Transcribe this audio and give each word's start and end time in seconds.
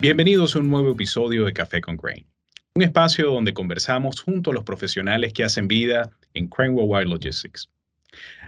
Bienvenidos 0.00 0.54
a 0.54 0.60
un 0.60 0.70
nuevo 0.70 0.92
episodio 0.92 1.44
de 1.44 1.52
Café 1.52 1.80
con 1.80 1.96
Crane, 1.96 2.24
un 2.76 2.84
espacio 2.84 3.32
donde 3.32 3.52
conversamos 3.52 4.20
junto 4.20 4.52
a 4.52 4.54
los 4.54 4.62
profesionales 4.62 5.32
que 5.32 5.42
hacen 5.42 5.66
vida 5.66 6.12
en 6.34 6.46
Crane 6.46 6.74
Worldwide 6.74 7.10
Logistics. 7.10 7.68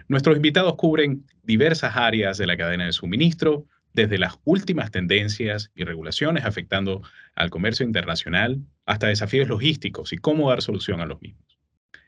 Nuestros 0.06 0.36
invitados 0.36 0.76
cubren 0.76 1.26
diversas 1.42 1.96
áreas 1.96 2.38
de 2.38 2.46
la 2.46 2.56
cadena 2.56 2.86
de 2.86 2.92
suministro, 2.92 3.66
desde 3.92 4.16
las 4.16 4.38
últimas 4.44 4.92
tendencias 4.92 5.72
y 5.74 5.82
regulaciones 5.82 6.44
afectando 6.44 7.02
al 7.34 7.50
comercio 7.50 7.84
internacional 7.84 8.60
hasta 8.86 9.08
desafíos 9.08 9.48
logísticos 9.48 10.12
y 10.12 10.18
cómo 10.18 10.50
dar 10.50 10.62
solución 10.62 11.00
a 11.00 11.06
los 11.06 11.20
mismos. 11.20 11.58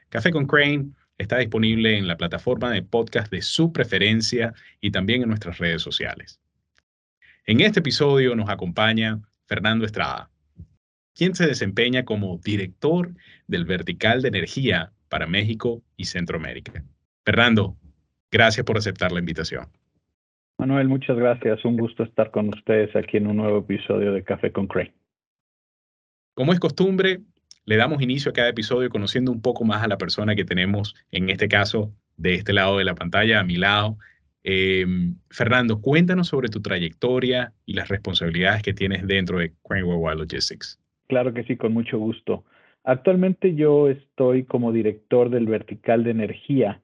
Café 0.08 0.30
con 0.30 0.46
Crane 0.46 0.90
está 1.18 1.38
disponible 1.38 1.98
en 1.98 2.06
la 2.06 2.16
plataforma 2.16 2.70
de 2.70 2.82
podcast 2.84 3.32
de 3.32 3.42
su 3.42 3.72
preferencia 3.72 4.54
y 4.80 4.92
también 4.92 5.22
en 5.22 5.30
nuestras 5.30 5.58
redes 5.58 5.82
sociales. 5.82 6.38
En 7.44 7.60
este 7.60 7.80
episodio 7.80 8.36
nos 8.36 8.48
acompaña 8.48 9.20
Fernando 9.52 9.84
Estrada, 9.84 10.30
quien 11.14 11.34
se 11.34 11.46
desempeña 11.46 12.06
como 12.06 12.38
director 12.38 13.10
del 13.46 13.66
vertical 13.66 14.22
de 14.22 14.28
energía 14.28 14.92
para 15.10 15.26
México 15.26 15.82
y 15.94 16.06
Centroamérica. 16.06 16.82
Fernando, 17.22 17.76
gracias 18.30 18.64
por 18.64 18.78
aceptar 18.78 19.12
la 19.12 19.18
invitación. 19.18 19.66
Manuel, 20.56 20.88
muchas 20.88 21.18
gracias. 21.18 21.62
Un 21.66 21.76
gusto 21.76 22.02
estar 22.02 22.30
con 22.30 22.48
ustedes 22.48 22.96
aquí 22.96 23.18
en 23.18 23.26
un 23.26 23.36
nuevo 23.36 23.58
episodio 23.58 24.14
de 24.14 24.24
Café 24.24 24.52
con 24.52 24.66
Crane. 24.66 24.94
Como 26.32 26.54
es 26.54 26.58
costumbre, 26.58 27.20
le 27.66 27.76
damos 27.76 28.00
inicio 28.00 28.30
a 28.30 28.32
cada 28.32 28.48
episodio 28.48 28.88
conociendo 28.88 29.30
un 29.32 29.42
poco 29.42 29.66
más 29.66 29.82
a 29.82 29.88
la 29.88 29.98
persona 29.98 30.34
que 30.34 30.46
tenemos, 30.46 30.94
en 31.10 31.28
este 31.28 31.46
caso, 31.46 31.92
de 32.16 32.36
este 32.36 32.54
lado 32.54 32.78
de 32.78 32.84
la 32.84 32.94
pantalla, 32.94 33.40
a 33.40 33.44
mi 33.44 33.56
lado, 33.56 33.98
Em, 34.44 35.14
Fernando, 35.30 35.80
cuéntanos 35.80 36.28
sobre 36.28 36.48
tu 36.48 36.60
trayectoria 36.60 37.52
y 37.64 37.74
las 37.74 37.88
responsabilidades 37.88 38.62
que 38.62 38.74
tienes 38.74 39.06
dentro 39.06 39.38
de 39.38 39.52
Worldwide 39.64 40.16
Logistics. 40.16 40.80
Claro 41.08 41.32
que 41.32 41.44
sí, 41.44 41.56
con 41.56 41.72
mucho 41.72 41.98
gusto. 41.98 42.44
Actualmente 42.84 43.54
yo 43.54 43.88
estoy 43.88 44.44
como 44.44 44.72
director 44.72 45.30
del 45.30 45.46
vertical 45.46 46.02
de 46.02 46.10
energía 46.10 46.80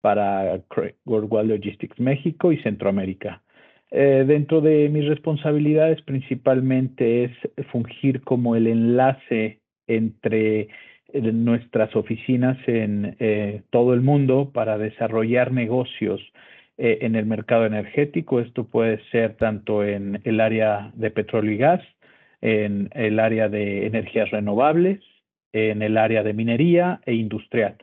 para 0.00 0.60
Worldwide 1.04 1.56
Logistics 1.56 1.98
México 2.00 2.52
y 2.52 2.62
Centroamérica. 2.62 3.42
Eh, 3.90 4.24
dentro 4.26 4.60
de 4.60 4.88
mis 4.88 5.06
responsabilidades 5.06 6.02
principalmente 6.02 7.24
es 7.24 7.32
fungir 7.70 8.22
como 8.22 8.56
el 8.56 8.66
enlace 8.66 9.60
entre 9.86 10.68
eh, 11.12 11.32
nuestras 11.32 11.94
oficinas 11.94 12.58
en 12.66 13.16
eh, 13.20 13.62
todo 13.70 13.94
el 13.94 14.00
mundo 14.00 14.50
para 14.52 14.78
desarrollar 14.78 15.52
negocios 15.52 16.20
eh, 16.76 16.98
en 17.02 17.16
el 17.16 17.26
mercado 17.26 17.66
energético. 17.66 18.40
Esto 18.40 18.64
puede 18.64 19.00
ser 19.10 19.36
tanto 19.36 19.84
en 19.84 20.20
el 20.24 20.40
área 20.40 20.90
de 20.94 21.10
petróleo 21.10 21.52
y 21.52 21.58
gas, 21.58 21.82
en 22.40 22.90
el 22.94 23.20
área 23.20 23.48
de 23.48 23.86
energías 23.86 24.30
renovables, 24.30 25.00
en 25.52 25.82
el 25.82 25.96
área 25.96 26.22
de 26.22 26.34
minería 26.34 27.00
e 27.06 27.14
industrial. 27.14 27.76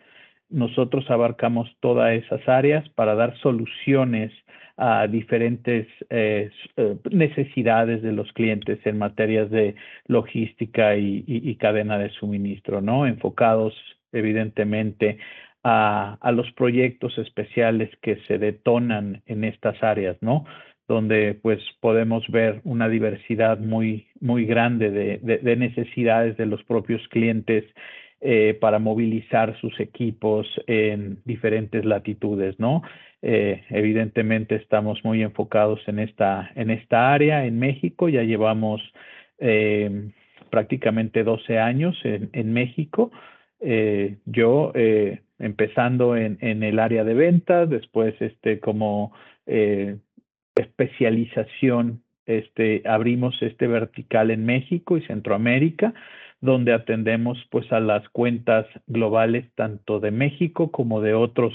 Nosotros 0.50 1.10
abarcamos 1.10 1.70
todas 1.80 2.14
esas 2.14 2.48
áreas 2.50 2.88
para 2.90 3.16
dar 3.16 3.38
soluciones 3.38 4.34
a 4.76 5.08
diferentes 5.08 5.88
eh, 6.10 6.50
eh, 6.76 6.98
necesidades 7.12 8.02
de 8.02 8.12
los 8.12 8.32
clientes 8.34 8.80
en 8.86 8.98
materias 8.98 9.50
de 9.50 9.76
logística 10.08 10.98
y, 10.98 11.24
y, 11.28 11.56
cadena 11.56 11.98
de 11.98 12.10
suministro, 12.10 12.82
¿no? 12.82 13.06
Enfocados 13.06 13.74
evidentemente 14.12 15.20
a, 15.64 16.32
los 16.34 16.52
proyectos 16.54 17.18
especiales 17.18 17.90
que 18.02 18.18
se 18.28 18.38
detonan 18.38 19.22
en 19.26 19.44
estas 19.44 19.82
áreas, 19.84 20.18
¿no? 20.22 20.46
Donde 20.88 21.36
pues 21.42 21.60
podemos 21.80 22.28
ver 22.30 22.62
una 22.64 22.90
diversidad 22.90 23.60
muy, 23.60 24.08
muy 24.20 24.46
grande 24.46 24.90
de, 24.92 25.56
necesidades 25.56 26.36
de 26.38 26.46
los 26.46 26.64
propios 26.64 27.08
clientes 27.10 27.66
eh, 28.20 28.58
para 28.60 28.80
movilizar 28.80 29.60
sus 29.60 29.80
equipos 29.80 30.48
en 30.68 31.20
diferentes 31.26 31.86
latitudes, 31.86 32.60
¿no? 32.60 32.82
Eh, 33.22 33.64
evidentemente 33.70 34.56
estamos 34.56 35.04
muy 35.04 35.22
enfocados 35.22 35.80
en 35.88 36.00
esta, 36.00 36.52
en 36.56 36.72
esta 36.72 37.14
área, 37.14 37.46
en 37.46 37.60
México, 37.60 38.10
ya 38.10 38.24
llevamos 38.24 38.82
eh, 39.38 40.10
prácticamente 40.50 41.24
12 41.24 41.60
años 41.60 42.00
en, 42.04 42.30
en 42.34 42.52
México. 42.52 43.12
yo 44.26 44.74
empezando 45.42 46.16
en, 46.16 46.38
en, 46.42 46.64
el 46.64 46.80
área 46.80 47.04
de 47.04 47.14
ventas, 47.14 47.70
después 47.70 48.16
este, 48.22 48.60
como 48.60 49.12
eh, 49.48 49.98
especialización, 50.56 52.04
este, 52.26 52.84
abrimos 52.86 53.36
este 53.42 53.68
vertical 53.68 54.32
en 54.32 54.46
México 54.46 54.98
y 54.98 55.02
Centroamérica, 55.02 55.94
donde 56.40 56.74
atendemos 56.74 57.38
pues 57.50 57.72
a 57.72 57.80
las 57.80 58.08
cuentas 58.10 58.66
globales 58.88 59.46
tanto 59.56 60.00
de 60.00 60.12
México 60.12 60.72
como 60.72 61.02
de 61.02 61.14
otros 61.14 61.54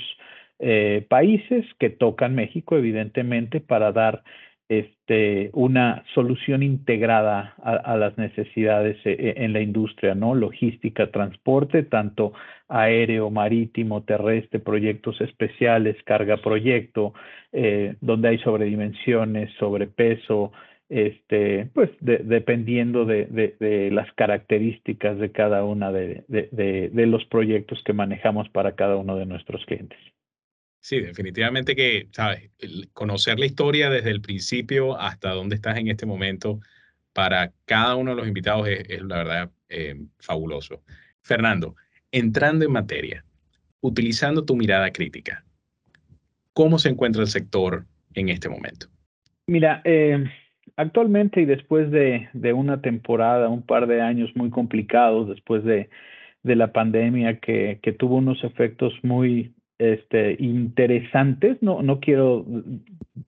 eh, 0.59 1.07
países 1.09 1.65
que 1.79 1.91
tocan 1.91 2.35
México, 2.35 2.77
evidentemente, 2.77 3.61
para 3.61 3.93
dar 3.93 4.23
este, 4.69 5.51
una 5.53 6.05
solución 6.15 6.63
integrada 6.63 7.55
a, 7.63 7.97
las 7.97 8.19
necesidades 8.19 8.97
eh, 9.05 9.17
eh, 9.19 9.35
en 9.37 9.53
la 9.53 9.61
industria, 9.61 10.15
¿no? 10.15 10.35
Logística, 10.35 11.11
transporte, 11.11 11.85
tanto 11.85 12.33
aéreo, 12.69 13.31
marítimo, 13.31 14.03
terrestre, 14.03 14.59
proyectos 14.59 15.21
especiales, 15.21 15.97
carga 16.05 16.39
proyecto, 16.39 17.15
eh, 17.53 17.95
donde 18.01 18.29
hay 18.29 18.39
sobredimensiones, 18.39 19.53
sobrepeso, 19.59 20.53
este, 20.89 21.69
pues 21.75 21.91
dependiendo 22.01 23.05
de, 23.05 23.27
de, 23.27 23.91
las 23.91 24.13
características 24.13 25.19
de 25.19 25.33
cada 25.33 25.63
de, 25.93 26.25
de 26.29 27.07
los 27.07 27.25
proyectos 27.27 27.83
que 27.85 27.93
manejamos 27.93 28.49
para 28.51 28.77
cada 28.77 28.97
uno 28.97 29.17
de 29.17 29.27
nuestros 29.27 29.65
clientes. 29.67 29.99
Sí, 30.87 31.01
definitivamente 31.01 31.75
que, 31.75 32.07
sabes, 32.13 32.49
conocer 32.93 33.41
la 33.41 33.47
historia 33.47 33.91
desde 33.91 34.13
el 34.13 34.21
principio 34.21 34.97
hasta 34.97 35.31
dónde 35.31 35.57
estás 35.57 35.77
en 35.79 35.89
este 35.89 36.07
momento 36.07 36.61
para 37.13 37.51
cada 37.65 37.97
uno 37.97 38.13
de 38.13 38.19
los 38.19 38.29
invitados 38.29 38.69
es, 38.69 39.03
la 39.03 39.17
verdad 39.17 39.51
eh, 39.69 39.97
fabuloso. 40.21 40.85
Fernando, 41.23 41.75
entrando 42.13 42.65
en 42.65 42.71
materia, 42.71 43.25
utilizando 43.81 44.45
tu 44.45 44.55
mirada 44.55 44.93
crítica, 44.93 45.45
¿cómo 46.53 46.79
se 46.79 46.91
encuentra 46.91 47.23
el 47.23 47.29
sector 47.29 47.85
en 48.15 48.29
este 48.29 48.49
momento? 48.49 48.87
Mira, 49.49 49.83
eh, 49.83 50.25
actualmente 50.77 51.41
y 51.41 51.47
después 51.47 51.91
de, 51.91 52.29
una 52.53 52.81
temporada, 52.81 53.49
un 53.49 53.63
par 53.63 53.89
de 53.89 54.03
años 54.03 54.31
muy 54.37 54.51
complicados, 54.51 55.31
después 55.31 55.65
de, 55.65 55.89
la 56.45 56.71
pandemia 56.71 57.41
que, 57.41 57.81
que, 57.83 57.93
tuvo 57.93 58.19
unos 58.19 58.45
efectos 58.45 58.95
muy, 59.03 59.53
este, 59.79 60.37
interesantes, 60.39 61.63
no, 61.63 61.83
no 61.83 62.01
quiero 62.01 62.45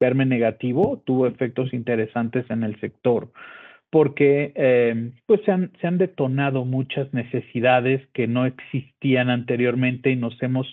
verme 0.00 0.24
negativo, 0.26 1.02
tuvo 1.04 1.26
efectos 1.26 1.72
interesantes 1.72 2.48
en 2.50 2.62
el 2.62 2.78
sector, 2.80 3.30
porque 3.90 4.52
eh, 4.54 5.12
pues 5.26 5.40
se 5.44 5.52
han, 5.52 5.72
se 5.80 5.86
han 5.86 5.98
detonado 5.98 6.64
muchas 6.64 7.12
necesidades 7.12 8.06
que 8.12 8.26
no 8.26 8.46
existían 8.46 9.30
anteriormente 9.30 10.10
y 10.10 10.16
nos 10.16 10.40
hemos 10.42 10.66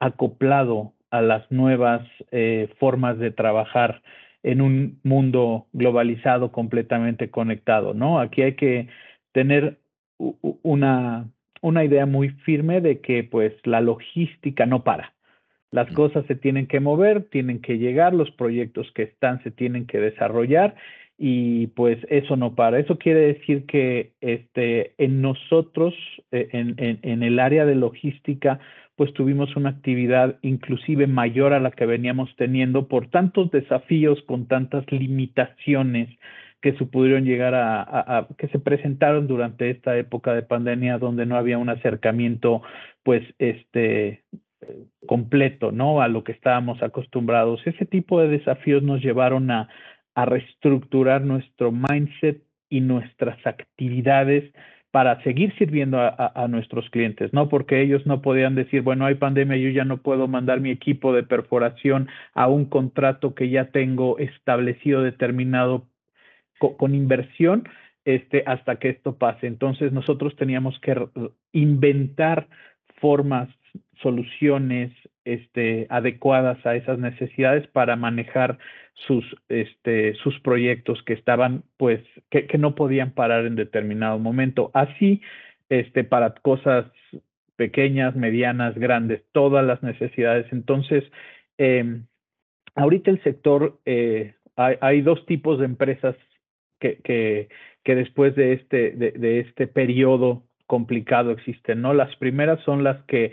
acoplado 0.00 0.92
a 1.10 1.22
las 1.22 1.50
nuevas 1.50 2.02
eh, 2.32 2.68
formas 2.78 3.18
de 3.18 3.30
trabajar 3.30 4.02
en 4.42 4.60
un 4.60 5.00
mundo 5.04 5.66
globalizado 5.72 6.52
completamente 6.52 7.30
conectado, 7.30 7.94
¿no? 7.94 8.20
Aquí 8.20 8.42
hay 8.42 8.54
que 8.54 8.88
tener 9.32 9.78
una, 10.18 11.28
una 11.62 11.84
idea 11.84 12.04
muy 12.04 12.28
firme 12.28 12.80
de 12.80 13.00
que 13.00 13.24
pues 13.24 13.54
la 13.64 13.80
logística 13.80 14.66
no 14.66 14.84
para. 14.84 15.13
Las 15.74 15.90
cosas 15.92 16.24
se 16.26 16.36
tienen 16.36 16.68
que 16.68 16.78
mover, 16.78 17.24
tienen 17.30 17.60
que 17.60 17.78
llegar, 17.78 18.14
los 18.14 18.30
proyectos 18.30 18.92
que 18.92 19.02
están 19.02 19.42
se 19.42 19.50
tienen 19.50 19.88
que 19.88 19.98
desarrollar 19.98 20.76
y 21.18 21.66
pues 21.66 21.98
eso 22.10 22.36
no 22.36 22.54
para. 22.54 22.78
Eso 22.78 22.96
quiere 22.96 23.34
decir 23.34 23.66
que 23.66 24.12
este, 24.20 24.92
en 24.98 25.20
nosotros, 25.20 25.92
eh, 26.30 26.48
en, 26.52 26.76
en, 26.78 27.22
el 27.24 27.40
área 27.40 27.66
de 27.66 27.74
logística, 27.74 28.60
pues 28.94 29.12
tuvimos 29.14 29.56
una 29.56 29.70
actividad 29.70 30.36
inclusive 30.42 31.08
mayor 31.08 31.52
a 31.52 31.58
la 31.58 31.72
que 31.72 31.86
veníamos 31.86 32.30
teniendo 32.36 32.86
por 32.86 33.08
tantos 33.08 33.50
desafíos, 33.50 34.22
con 34.26 34.46
tantas 34.46 34.84
limitaciones 34.92 36.08
que 36.62 36.74
se 36.74 36.86
pudieron 36.86 37.24
llegar 37.24 37.56
a, 37.56 37.82
a, 37.82 38.28
que 38.38 38.46
se 38.46 38.60
presentaron 38.60 39.26
durante 39.26 39.70
esta 39.70 39.98
época 39.98 40.34
de 40.34 40.42
pandemia 40.42 40.98
donde 40.98 41.26
no 41.26 41.36
había 41.36 41.58
un 41.58 41.68
acercamiento 41.68 42.62
pues 43.02 43.22
este 43.40 44.22
completo, 45.06 45.72
¿no? 45.72 46.00
A 46.00 46.08
lo 46.08 46.24
que 46.24 46.32
estábamos 46.32 46.82
acostumbrados. 46.82 47.60
Ese 47.66 47.84
tipo 47.86 48.20
de 48.20 48.28
desafíos 48.28 48.82
nos 48.82 49.02
llevaron 49.02 49.50
a, 49.50 49.68
reestructurar 50.16 51.22
nuestro 51.22 51.72
mindset 51.72 52.40
y 52.68 52.80
nuestras 52.80 53.44
actividades 53.44 54.44
para 54.92 55.20
seguir 55.24 55.52
sirviendo 55.58 55.98
a, 55.98 56.32
a, 56.36 56.46
nuestros 56.46 56.88
clientes, 56.90 57.32
¿no? 57.32 57.48
Porque 57.48 57.82
ellos 57.82 58.06
no 58.06 58.22
podían 58.22 58.54
decir, 58.54 58.82
bueno, 58.82 59.06
hay 59.06 59.16
pandemia, 59.16 59.56
yo 59.56 59.70
ya 59.70 59.84
no 59.84 59.96
puedo 60.02 60.28
mandar 60.28 60.60
mi 60.60 60.70
equipo 60.70 61.12
de 61.12 61.24
perforación 61.24 62.08
a 62.32 62.46
un 62.46 62.66
contrato 62.66 63.34
que 63.34 63.50
ya 63.50 63.72
tengo 63.72 64.18
establecido, 64.18 65.02
determinado 65.02 65.88
con 66.58 66.94
inversión, 66.94 67.64
este, 68.04 68.42
hasta 68.46 68.76
que 68.76 68.90
esto 68.90 69.16
pase. 69.16 69.46
Entonces 69.46 69.92
nosotros 69.92 70.36
teníamos 70.36 70.78
que 70.80 70.94
inventar 71.52 72.48
formas, 73.00 73.48
soluciones 74.02 74.92
este, 75.24 75.86
adecuadas 75.90 76.64
a 76.66 76.76
esas 76.76 76.98
necesidades 76.98 77.66
para 77.68 77.96
manejar 77.96 78.58
sus, 79.06 79.24
este, 79.48 80.14
sus 80.14 80.38
proyectos 80.40 81.02
que 81.02 81.14
estaban, 81.14 81.64
pues, 81.76 82.00
que, 82.30 82.46
no 82.58 82.74
podían 82.74 83.12
parar 83.12 83.46
en 83.46 83.56
determinado 83.56 84.18
momento. 84.18 84.70
Así, 84.74 85.20
este, 85.68 86.04
para 86.04 86.34
cosas 86.34 86.86
pequeñas, 87.56 88.14
medianas, 88.16 88.74
grandes, 88.76 89.22
todas 89.32 89.64
las 89.64 89.82
necesidades. 89.82 90.46
Entonces, 90.52 91.04
eh, 91.58 92.00
ahorita 92.74 93.10
el 93.10 93.22
sector, 93.22 93.78
eh, 93.84 94.34
hay, 94.56 95.02
dos 95.02 95.24
tipos 95.26 95.58
de 95.58 95.64
empresas 95.64 96.16
que, 96.78 96.98
que, 97.84 97.94
después 97.94 98.34
de 98.36 98.54
este, 98.54 98.92
de, 98.92 99.40
este 99.40 99.66
periodo 99.66 100.44
complicado 100.66 101.32
existen, 101.32 101.82
¿no? 101.82 101.92
Las 101.92 102.14
primeras 102.16 102.60
son 102.64 102.84
las 102.84 103.02
que 103.04 103.32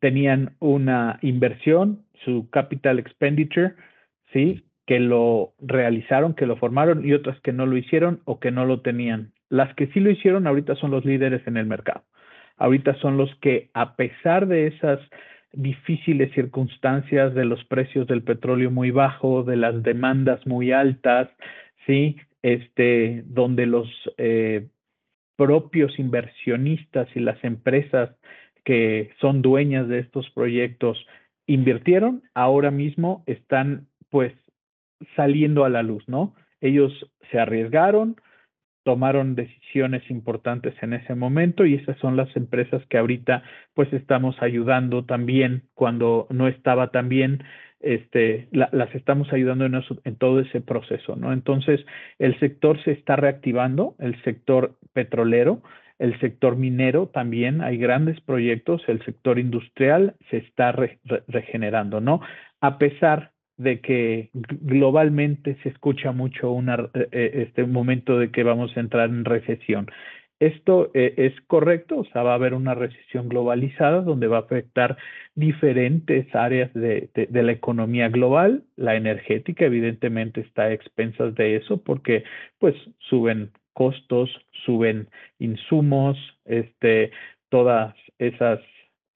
tenían 0.00 0.56
una 0.60 1.18
inversión, 1.22 2.04
su 2.24 2.48
capital 2.50 2.98
expenditure, 2.98 3.74
¿sí? 4.32 4.64
Que 4.86 5.00
lo 5.00 5.54
realizaron, 5.60 6.34
que 6.34 6.46
lo 6.46 6.56
formaron 6.56 7.06
y 7.06 7.12
otras 7.12 7.40
que 7.40 7.52
no 7.52 7.66
lo 7.66 7.76
hicieron 7.76 8.20
o 8.24 8.40
que 8.40 8.50
no 8.50 8.64
lo 8.64 8.80
tenían. 8.80 9.32
Las 9.48 9.74
que 9.74 9.86
sí 9.88 10.00
lo 10.00 10.10
hicieron 10.10 10.46
ahorita 10.46 10.74
son 10.76 10.90
los 10.90 11.04
líderes 11.04 11.46
en 11.46 11.56
el 11.56 11.66
mercado. 11.66 12.04
Ahorita 12.56 12.94
son 12.96 13.16
los 13.16 13.34
que, 13.36 13.70
a 13.74 13.96
pesar 13.96 14.46
de 14.46 14.68
esas 14.68 15.00
difíciles 15.52 16.32
circunstancias 16.34 17.34
de 17.34 17.44
los 17.44 17.64
precios 17.64 18.06
del 18.06 18.22
petróleo 18.22 18.70
muy 18.70 18.90
bajos, 18.90 19.46
de 19.46 19.56
las 19.56 19.82
demandas 19.82 20.46
muy 20.46 20.72
altas, 20.72 21.28
¿sí? 21.86 22.16
Este, 22.42 23.22
donde 23.26 23.66
los 23.66 23.88
eh, 24.18 24.66
propios 25.36 25.98
inversionistas 25.98 27.08
y 27.14 27.20
las 27.20 27.42
empresas 27.44 28.10
que 28.64 29.10
son 29.20 29.42
dueñas 29.42 29.88
de 29.88 30.00
estos 30.00 30.28
proyectos 30.30 31.06
invirtieron, 31.46 32.22
ahora 32.34 32.70
mismo 32.70 33.22
están 33.26 33.86
pues 34.10 34.32
saliendo 35.16 35.64
a 35.64 35.68
la 35.68 35.82
luz, 35.82 36.02
¿no? 36.08 36.34
Ellos 36.60 36.92
se 37.30 37.38
arriesgaron, 37.38 38.16
tomaron 38.84 39.34
decisiones 39.34 40.08
importantes 40.10 40.74
en 40.82 40.94
ese 40.94 41.14
momento 41.14 41.66
y 41.66 41.74
esas 41.74 41.98
son 41.98 42.16
las 42.16 42.34
empresas 42.36 42.82
que 42.88 42.98
ahorita 42.98 43.42
pues 43.74 43.92
estamos 43.92 44.36
ayudando 44.40 45.04
también 45.04 45.64
cuando 45.74 46.26
no 46.30 46.48
estaba 46.48 46.90
tan 46.90 47.08
bien 47.08 47.42
este, 47.80 48.48
la, 48.50 48.70
las 48.72 48.94
estamos 48.94 49.30
ayudando 49.32 49.66
en, 49.66 49.74
en 50.04 50.16
todo 50.16 50.40
ese 50.40 50.62
proceso, 50.62 51.16
¿no? 51.16 51.32
Entonces, 51.32 51.84
el 52.18 52.38
sector 52.40 52.82
se 52.82 52.92
está 52.92 53.16
reactivando, 53.16 53.94
el 53.98 54.20
sector 54.22 54.76
petrolero, 54.94 55.60
el 56.04 56.20
sector 56.20 56.56
minero 56.56 57.08
también, 57.08 57.62
hay 57.62 57.78
grandes 57.78 58.20
proyectos, 58.20 58.82
el 58.88 59.02
sector 59.04 59.38
industrial 59.38 60.16
se 60.30 60.36
está 60.38 60.70
re, 60.72 60.98
re, 61.04 61.22
regenerando, 61.28 62.00
¿no? 62.00 62.20
A 62.60 62.76
pesar 62.78 63.32
de 63.56 63.80
que 63.80 64.30
globalmente 64.34 65.56
se 65.62 65.70
escucha 65.70 66.12
mucho 66.12 66.50
una, 66.52 66.90
eh, 66.94 67.46
este 67.48 67.64
momento 67.64 68.18
de 68.18 68.30
que 68.30 68.42
vamos 68.42 68.76
a 68.76 68.80
entrar 68.80 69.08
en 69.08 69.24
recesión. 69.24 69.86
Esto 70.40 70.90
eh, 70.92 71.14
es 71.16 71.32
correcto, 71.46 72.00
o 72.00 72.04
sea, 72.06 72.22
va 72.22 72.32
a 72.32 72.34
haber 72.34 72.52
una 72.52 72.74
recesión 72.74 73.28
globalizada 73.28 74.02
donde 74.02 74.26
va 74.26 74.38
a 74.38 74.40
afectar 74.40 74.98
diferentes 75.34 76.34
áreas 76.34 76.72
de, 76.74 77.08
de, 77.14 77.26
de, 77.26 77.42
la 77.42 77.52
economía 77.52 78.08
global. 78.10 78.64
La 78.76 78.96
energética 78.96 79.64
evidentemente 79.64 80.40
está 80.42 80.64
a 80.64 80.72
expensas 80.72 81.34
de 81.34 81.56
eso 81.56 81.82
porque 81.82 82.24
pues 82.58 82.74
suben 82.98 83.52
costos, 83.74 84.30
suben 84.64 85.08
insumos, 85.38 86.16
este, 86.46 87.10
todas 87.50 87.94
esas 88.18 88.60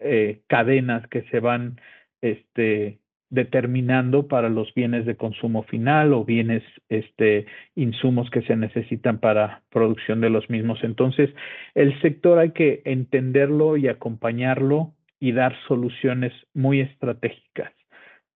eh, 0.00 0.42
cadenas 0.46 1.06
que 1.08 1.22
se 1.30 1.40
van 1.40 1.80
este, 2.20 2.98
determinando 3.30 4.26
para 4.26 4.48
los 4.48 4.72
bienes 4.74 5.04
de 5.06 5.16
consumo 5.16 5.62
final 5.64 6.12
o 6.12 6.24
bienes, 6.24 6.62
este, 6.88 7.46
insumos 7.74 8.30
que 8.30 8.42
se 8.42 8.56
necesitan 8.56 9.18
para 9.18 9.62
producción 9.70 10.20
de 10.20 10.30
los 10.30 10.48
mismos. 10.50 10.78
Entonces, 10.82 11.30
el 11.74 12.00
sector 12.00 12.38
hay 12.38 12.52
que 12.52 12.82
entenderlo 12.84 13.76
y 13.76 13.88
acompañarlo 13.88 14.94
y 15.20 15.32
dar 15.32 15.54
soluciones 15.66 16.32
muy 16.54 16.80
estratégicas, 16.80 17.72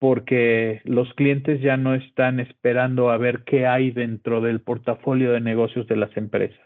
porque 0.02 0.80
los 0.82 1.14
clientes 1.14 1.60
ya 1.60 1.76
no 1.76 1.94
están 1.94 2.40
esperando 2.40 3.12
a 3.12 3.18
ver 3.18 3.44
qué 3.44 3.68
hay 3.68 3.92
dentro 3.92 4.40
del 4.40 4.60
portafolio 4.60 5.30
de 5.30 5.40
negocios 5.40 5.86
de 5.86 5.94
las 5.94 6.16
empresas. 6.16 6.58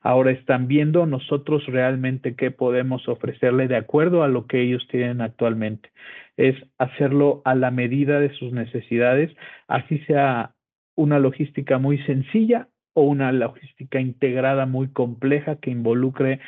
Ahora 0.00 0.32
están 0.32 0.66
viendo 0.66 1.06
nosotros 1.06 1.64
realmente 1.66 2.34
qué 2.34 2.50
podemos 2.50 3.06
ofrecerle 3.06 3.68
de 3.68 3.76
acuerdo 3.76 4.24
a 4.24 4.28
lo 4.28 4.48
que 4.48 4.60
ellos 4.60 4.88
tienen 4.90 5.20
actualmente 5.20 5.90
es 6.36 6.56
hacerlo 6.78 7.42
a 7.44 7.54
la 7.54 7.70
medida 7.70 8.18
de 8.18 8.34
sus 8.34 8.52
necesidades, 8.52 9.30
así 9.68 9.98
sea 10.06 10.54
una 10.96 11.20
logística 11.20 11.78
muy 11.78 11.98
sencilla 11.98 12.66
o 12.94 13.02
una 13.02 13.30
logística 13.30 14.00
integrada 14.00 14.66
muy 14.66 14.88
compleja 14.88 15.60
que 15.60 15.70
involucre 15.70 16.40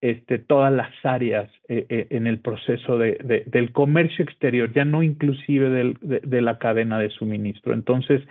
este, 0.00 0.38
todas 0.38 0.72
las 0.72 0.92
áreas 1.04 1.50
eh, 1.68 1.86
eh, 1.88 2.06
en 2.10 2.26
el 2.26 2.38
proceso 2.40 2.98
de, 2.98 3.18
de, 3.24 3.44
del 3.46 3.72
comercio 3.72 4.24
exterior, 4.24 4.72
ya 4.72 4.84
no 4.84 5.02
inclusive 5.02 5.94
de, 6.00 6.42
la 6.42 6.58
cadena 6.58 6.98
de 6.98 7.10
suministro. 7.10 7.72
Entonces, 7.72 8.22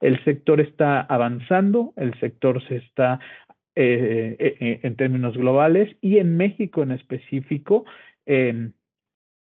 el 0.00 0.22
sector 0.24 0.60
está 0.60 1.00
avanzando, 1.00 1.92
el 1.96 2.18
sector 2.20 2.66
se 2.68 2.76
está 2.76 3.20
eh, 3.76 4.80
en 4.82 4.96
términos 4.96 5.36
globales 5.36 5.94
y 6.00 6.18
en 6.18 6.36
México 6.36 6.82
en 6.82 6.92
específico. 6.92 7.84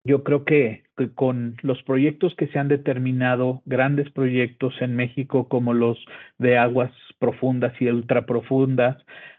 Yo 0.04 0.24
creo 0.24 0.46
que, 0.46 0.84
que, 0.98 1.14
con 1.14 1.58
los 1.62 1.82
proyectos 1.84 2.36
que 2.36 2.48
se 2.48 2.60
han 2.60 2.68
determinado, 2.68 3.62
grandes 3.66 4.10
proyectos 4.12 4.74
en 4.82 4.96
México 4.96 5.48
como 5.48 5.74
los 5.74 6.04
de 6.40 6.58
aguas 6.58 6.92
profundas 7.20 7.74
y 7.80 7.88
ultraprofundas, 7.88 8.98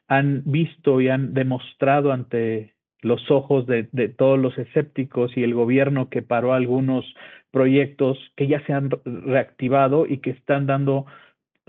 han 0.09 0.43
visto 0.45 1.01
y 1.01 1.09
han 1.09 1.35
demostrado 1.35 2.13
ante 2.13 2.75
los 3.03 3.31
ojos 3.31 3.67
de, 3.67 3.85
todos 4.17 4.39
los 4.39 4.57
escépticos 4.57 5.37
y 5.37 5.43
el 5.43 5.55
gobierno 5.55 6.09
que 6.09 6.23
paró 6.23 6.55
algunos 6.55 7.05
proyectos 7.51 8.17
que 8.37 8.47
ya 8.47 8.65
se 8.65 8.73
han 8.73 8.91
reactivado 9.05 10.07
y 10.07 10.19
que 10.19 10.31
están 10.31 10.67
dando 10.67 11.07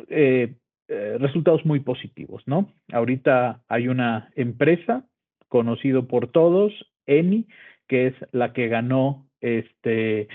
eh, 0.09 0.53
eh, 0.87 1.17
resultados 1.19 1.65
muy 1.65 1.79
positivos, 1.79 2.43
¿no? 2.45 2.71
Ahorita 2.91 3.61
hay 3.67 3.87
una 3.87 4.31
empresa 4.35 5.05
conocido 5.49 6.07
por 6.07 6.27
todos, 6.27 6.71
ENI, 7.07 7.47
que 7.87 8.07
es 8.07 8.13
la 8.31 8.53
que 8.53 8.67
ganó 8.67 9.25
este, 9.41 10.27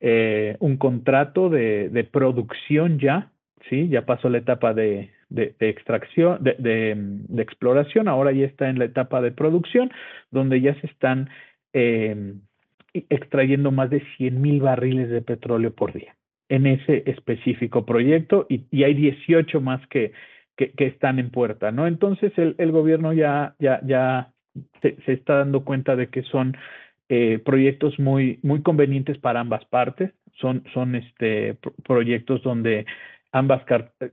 eh, 0.00 0.56
un 0.60 0.78
contrato 0.78 1.50
de, 1.50 1.90
de, 1.90 2.04
producción 2.04 2.98
ya, 2.98 3.30
¿sí? 3.68 3.88
Ya 3.88 4.06
pasó 4.06 4.28
la 4.30 4.38
etapa 4.38 4.74
de, 4.74 5.10
de, 5.28 5.54
extracción, 5.60 6.42
de, 6.42 7.42
exploración, 7.42 8.08
ahora 8.08 8.32
ya 8.32 8.46
está 8.46 8.68
en 8.68 8.78
la 8.78 8.84
etapa 8.86 9.20
de 9.20 9.32
producción, 9.32 9.90
donde 10.30 10.60
ya 10.60 10.78
se 10.80 10.86
están 10.86 11.28
eh, 11.72 12.34
extrayendo 12.94 13.70
más 13.70 13.90
de 13.90 14.02
100 14.16 14.40
mil 14.40 14.60
barriles 14.60 15.10
de 15.10 15.22
petróleo 15.22 15.74
por 15.74 15.92
día 15.92 16.14
en 16.48 16.66
ese 16.66 17.02
específico 17.06 17.84
proyecto 17.84 18.46
y, 18.48 18.84
hay 18.84 18.94
18 18.94 19.60
más 19.60 19.84
que, 19.88 20.12
que, 20.56 20.72
están 20.78 21.18
en 21.18 21.30
puerta, 21.30 21.72
¿no? 21.72 21.86
Entonces 21.86 22.32
el, 22.36 22.70
gobierno 22.70 23.12
ya, 23.12 23.54
ya, 23.58 23.80
ya 23.84 24.32
se, 24.80 24.96
se, 25.04 25.12
está 25.12 25.38
dando 25.38 25.64
cuenta 25.64 25.96
de 25.96 26.08
que 26.08 26.22
son 26.22 26.56
eh, 27.08 27.38
proyectos 27.44 27.98
muy, 27.98 28.40
muy 28.42 28.62
convenientes 28.62 29.18
para 29.18 29.40
ambas 29.40 29.64
partes. 29.66 30.12
Son, 30.40 30.64
son 30.74 30.96
este, 30.96 31.56
proyectos 31.84 32.42
donde 32.42 32.84
ambas 33.36 33.62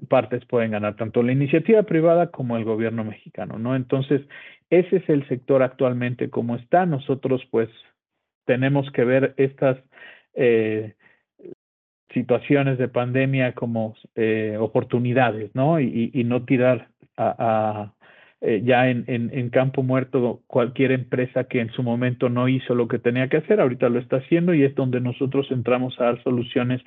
partes 0.09 0.45
pueden 0.45 0.71
ganar, 0.71 0.95
tanto 0.95 1.23
la 1.23 1.31
iniciativa 1.31 1.83
privada 1.83 2.27
como 2.27 2.57
el 2.57 2.65
gobierno 2.65 3.05
mexicano, 3.05 3.57
¿no? 3.57 3.75
Entonces, 3.75 4.21
ese 4.69 4.97
es 4.97 5.09
el 5.09 5.25
sector 5.29 5.63
actualmente 5.63 6.29
como 6.29 6.57
está. 6.57 6.85
Nosotros, 6.85 7.41
pues, 7.49 7.69
tenemos 8.45 8.91
que 8.91 9.05
ver 9.05 9.33
estas 9.37 9.77
eh, 10.33 10.95
situaciones 12.13 12.77
de 12.77 12.89
pandemia 12.89 13.53
como 13.53 13.95
eh, 14.15 14.57
oportunidades, 14.59 15.55
¿no? 15.55 15.79
Y, 15.79 16.11
no 16.25 16.43
tirar 16.43 16.89
a, 17.15 17.93
eh, 18.41 18.61
ya 18.65 18.89
en, 18.89 19.49
campo 19.51 19.83
muerto 19.83 20.41
cualquier 20.47 20.91
empresa 20.91 21.45
que 21.45 21.61
en 21.61 21.69
su 21.71 21.81
momento 21.81 22.27
no 22.27 22.49
hizo 22.49 22.75
lo 22.75 22.89
que 22.89 22.99
tenía 22.99 23.29
que 23.29 23.37
hacer, 23.37 23.61
ahorita 23.61 23.87
lo 23.87 23.99
está 23.99 24.17
haciendo 24.17 24.53
y 24.53 24.63
es 24.63 24.75
donde 24.75 24.99
nosotros 24.99 25.47
entramos 25.49 25.97
a 25.99 26.05
dar 26.05 26.23
soluciones 26.23 26.81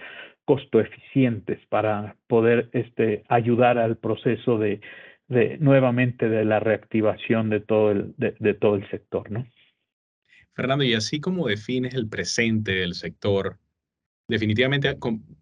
costo 0.47 0.81
eficientes 0.81 1.59
para 1.69 2.17
poder 2.29 2.71
este, 2.73 3.25
ayudar 3.29 3.79
al 3.79 3.99
proceso 3.99 4.59
de, 4.59 4.81
de 5.29 5.59
nuevamente 5.59 6.29
de 6.29 6.45
la 6.45 6.61
reactivación 6.61 7.51
de 7.51 7.61
todo 7.61 7.91
el, 7.91 8.15
de, 8.17 8.55
todo 8.55 8.77
el 8.77 8.89
sector, 8.89 9.31
¿no? 9.31 9.47
Fernando, 10.55 10.85
y 10.85 10.95
así 10.95 11.21
como 11.21 11.49
defines 11.49 11.95
el 11.95 12.09
presente 12.09 12.73
del 12.73 12.95
sector, 12.95 13.59
definitivamente 14.29 14.97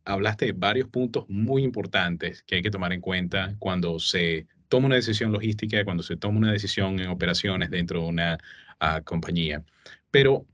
hablaste 0.05 0.47
de 0.47 0.53
varios 0.53 0.89
puntos 0.89 1.27
muy 1.29 1.63
importantes 1.63 2.43
que 2.43 2.57
hay 2.57 2.63
que 2.63 2.71
tomar 2.71 2.93
en 2.93 3.01
cuenta 3.01 3.55
cuando 3.59 3.99
se 4.01 4.47
toma 4.69 4.87
una 4.87 4.97
decisión 4.97 5.31
logística, 5.31 5.85
cuando 5.85 6.03
se 6.03 6.17
toma 6.17 6.39
una 6.39 6.53
decisión 6.53 6.99
en 6.99 7.09
operaciones 7.09 7.71
dentro 7.71 8.01
de 8.01 8.07
una 8.09 8.39
ah, 8.81 9.03
compañía. 9.05 9.63
Pero 10.11 10.47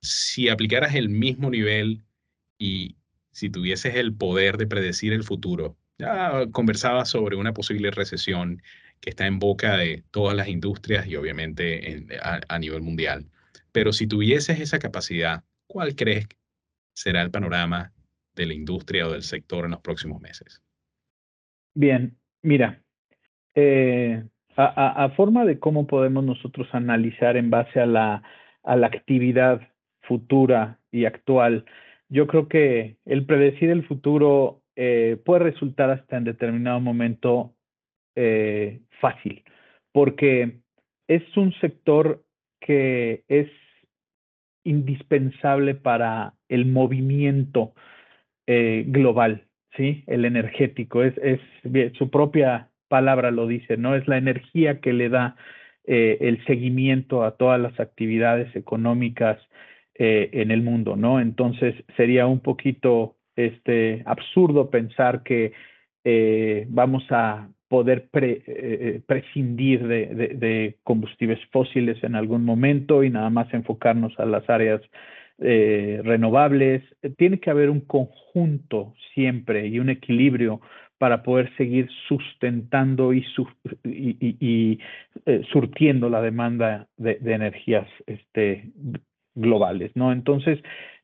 si 0.00 0.48
aplicaras 0.48 0.94
el 0.94 1.10
mismo 1.10 1.50
nivel 1.50 2.02
y 2.58 2.96
si 3.38 3.50
tuvieses 3.50 3.94
el 3.94 4.12
poder 4.12 4.56
de 4.56 4.66
predecir 4.66 5.12
el 5.12 5.22
futuro, 5.22 5.76
ya 5.96 6.46
conversaba 6.50 7.04
sobre 7.04 7.36
una 7.36 7.52
posible 7.52 7.92
recesión 7.92 8.60
que 9.00 9.10
está 9.10 9.28
en 9.28 9.38
boca 9.38 9.76
de 9.76 10.02
todas 10.10 10.36
las 10.36 10.48
industrias 10.48 11.06
y 11.06 11.14
obviamente 11.14 12.04
a, 12.20 12.58
nivel 12.58 12.82
mundial. 12.82 13.26
Pero 13.70 13.92
si 13.92 14.08
tuvieses 14.08 14.58
esa 14.58 14.80
capacidad, 14.80 15.44
¿cuál 15.68 15.94
crees 15.94 16.26
será 16.94 17.22
el 17.22 17.30
panorama 17.30 17.92
de 18.34 18.46
la 18.46 18.54
industria 18.54 19.06
o 19.06 19.12
del 19.12 19.22
sector 19.22 19.66
en 19.66 19.70
los 19.70 19.82
próximos 19.82 20.20
meses? 20.20 20.60
Bien, 21.74 22.16
mira, 22.42 22.82
eh, 23.54 24.24
a, 24.56 25.10
forma 25.16 25.44
de 25.44 25.60
cómo 25.60 25.86
podemos 25.86 26.24
nosotros 26.24 26.66
analizar 26.72 27.36
en 27.36 27.50
base 27.50 27.78
a 27.78 27.86
la, 27.86 28.24
a 28.64 28.74
la 28.74 28.88
actividad 28.88 29.60
futura 30.00 30.80
y 30.90 31.04
actual, 31.04 31.64
yo 32.08 32.26
creo 32.26 32.48
que 32.48 32.96
el 33.04 33.26
predecir 33.26 33.70
el 33.70 33.86
futuro 33.86 34.62
eh, 34.76 35.18
puede 35.24 35.40
resultar 35.40 35.90
hasta 35.90 36.16
en 36.16 36.24
determinado 36.24 36.80
momento 36.80 37.54
eh, 38.14 38.80
fácil, 39.00 39.44
porque 39.92 40.60
es 41.06 41.36
un 41.36 41.52
sector 41.54 42.24
que 42.60 43.24
es 43.28 43.48
indispensable 44.64 45.74
para 45.74 46.34
el 46.48 46.66
movimiento 46.66 47.74
eh, 48.46 48.84
global, 48.86 49.46
¿sí? 49.76 50.04
El 50.06 50.24
energético, 50.24 51.02
es, 51.02 51.14
su 51.96 52.10
propia 52.10 52.70
palabra 52.88 53.30
lo 53.30 53.46
dice, 53.46 53.76
¿no? 53.76 53.94
Es 53.94 54.08
la 54.08 54.18
energía 54.18 54.80
que 54.80 54.92
le 54.92 55.08
da 55.08 55.36
el 55.84 56.44
seguimiento 56.44 57.24
a 57.24 57.38
todas 57.38 57.58
las 57.58 57.80
actividades 57.80 58.54
económicas 58.54 59.40
eh, 59.98 60.30
en 60.32 60.50
el 60.50 60.62
mundo, 60.62 60.96
¿no? 60.96 61.20
Entonces 61.20 61.74
sería 61.96 62.26
un 62.26 62.40
poquito 62.40 63.16
este, 63.36 64.02
absurdo 64.06 64.70
pensar 64.70 65.22
que 65.22 65.52
vamos 66.70 67.04
a 67.10 67.48
poder 67.68 68.08
eh, 68.14 68.42
eh, 68.46 69.00
prescindir 69.06 69.86
de, 69.86 70.76
combustibles 70.82 71.38
fósiles 71.52 72.02
en 72.02 72.14
algún 72.14 72.44
momento 72.44 73.04
y 73.04 73.10
nada 73.10 73.30
más 73.30 73.52
enfocarnos 73.52 74.18
a 74.18 74.26
las 74.26 74.48
áreas 74.48 74.80
eh, 75.38 76.00
renovables. 76.02 76.82
Tiene 77.16 77.38
que 77.38 77.50
haber 77.50 77.70
un 77.70 77.80
conjunto 77.80 78.94
siempre 79.14 79.68
y 79.68 79.78
un 79.78 79.90
equilibrio 79.90 80.60
para 80.96 81.22
poder 81.22 81.54
seguir 81.56 81.88
sustentando 82.08 83.12
y, 83.12 83.24
y, 83.84 84.80
surtiendo 85.52 86.10
la 86.10 86.20
demanda 86.20 86.88
de, 86.96 87.18
energías 87.24 87.86
este, 88.06 88.72
globales, 89.38 89.92
¿no? 89.94 90.12
Entonces, 90.12 90.60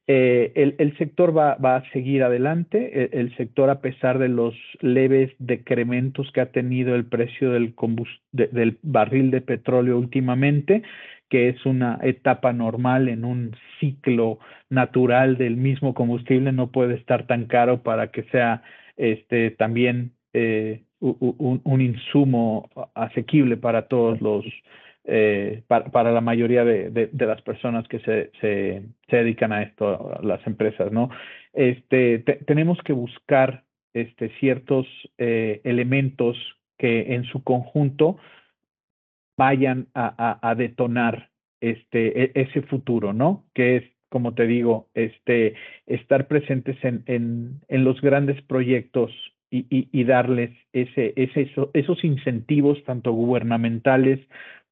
eh, 0.07 0.53
el, 0.79 0.97
sector 0.99 1.37
va, 1.37 1.53
a 1.53 1.91
seguir 1.93 2.23
adelante. 2.23 2.91
E, 2.93 3.21
el, 3.21 3.35
sector, 3.37 3.71
a 3.71 3.81
pesar 3.81 4.19
de 4.19 4.29
los 4.29 4.55
leves 4.81 5.33
decrementos 5.39 6.31
que 6.33 6.43
ha 6.43 6.53
tenido 6.53 6.95
el 6.95 7.07
precio 7.07 7.53
del, 7.53 7.75
del 8.33 8.79
barril 8.83 9.31
de 9.31 9.41
petróleo 9.41 9.99
últimamente, 9.99 10.83
que 11.31 11.49
es 11.49 11.65
una 11.65 11.99
etapa 12.03 12.53
normal 12.53 13.09
en 13.09 13.25
un 13.25 13.57
ciclo 13.81 14.39
natural 14.69 15.39
del 15.39 15.57
mismo 15.57 15.95
combustible, 15.95 16.53
no 16.53 16.71
puede 16.71 16.95
estar 16.97 17.27
tan 17.27 17.47
caro 17.47 17.83
para 17.83 18.11
que 18.11 18.25
sea 18.25 18.63
este, 18.97 19.51
también 19.53 20.13
eh, 20.35 20.83
un, 21.01 21.61
un, 21.65 21.81
insumo 21.81 22.71
asequible 22.95 23.57
para 23.57 23.89
todos 23.89 24.21
los 24.21 24.45
eh, 25.07 25.63
para, 25.67 26.13
la 26.13 26.21
mayoría 26.23 26.65
de, 26.65 27.11
las 27.13 27.43
personas 27.43 27.87
que 27.89 27.99
se, 28.01 28.31
se, 28.41 28.83
dedican 29.09 29.53
a 29.53 29.63
esto, 29.63 30.19
las 30.23 30.45
empresas, 30.47 30.91
¿no? 30.93 31.11
Este, 31.53 32.21
tenemos 32.47 32.79
que 32.85 32.95
buscar 32.95 33.65
este, 33.93 34.31
ciertos 34.41 34.87
eh, 35.19 35.61
elementos 35.65 36.37
que 36.79 37.15
en 37.15 37.25
su 37.25 37.43
conjunto 37.45 38.17
vayan 39.37 39.89
a, 39.95 40.55
detonar 40.57 41.31
este, 41.61 42.25
e, 42.25 42.33
ese 42.35 42.63
futuro, 42.63 43.13
¿no? 43.13 43.45
Que 43.55 43.77
es, 43.77 43.85
como 44.09 44.35
te 44.35 44.47
digo, 44.47 44.89
este, 44.95 45.55
estar 45.87 46.29
presentes 46.29 46.83
en, 46.83 47.03
en, 47.07 47.61
en 47.69 47.85
los 47.85 48.01
grandes 48.01 48.41
proyectos 48.43 49.13
y, 49.51 49.67
y, 49.93 50.05
darles 50.05 50.51
ese, 50.73 51.13
ese, 51.15 51.49
esos 51.75 52.03
incentivos, 52.05 52.83
tanto 52.85 53.13
gubernamentales 53.13 54.19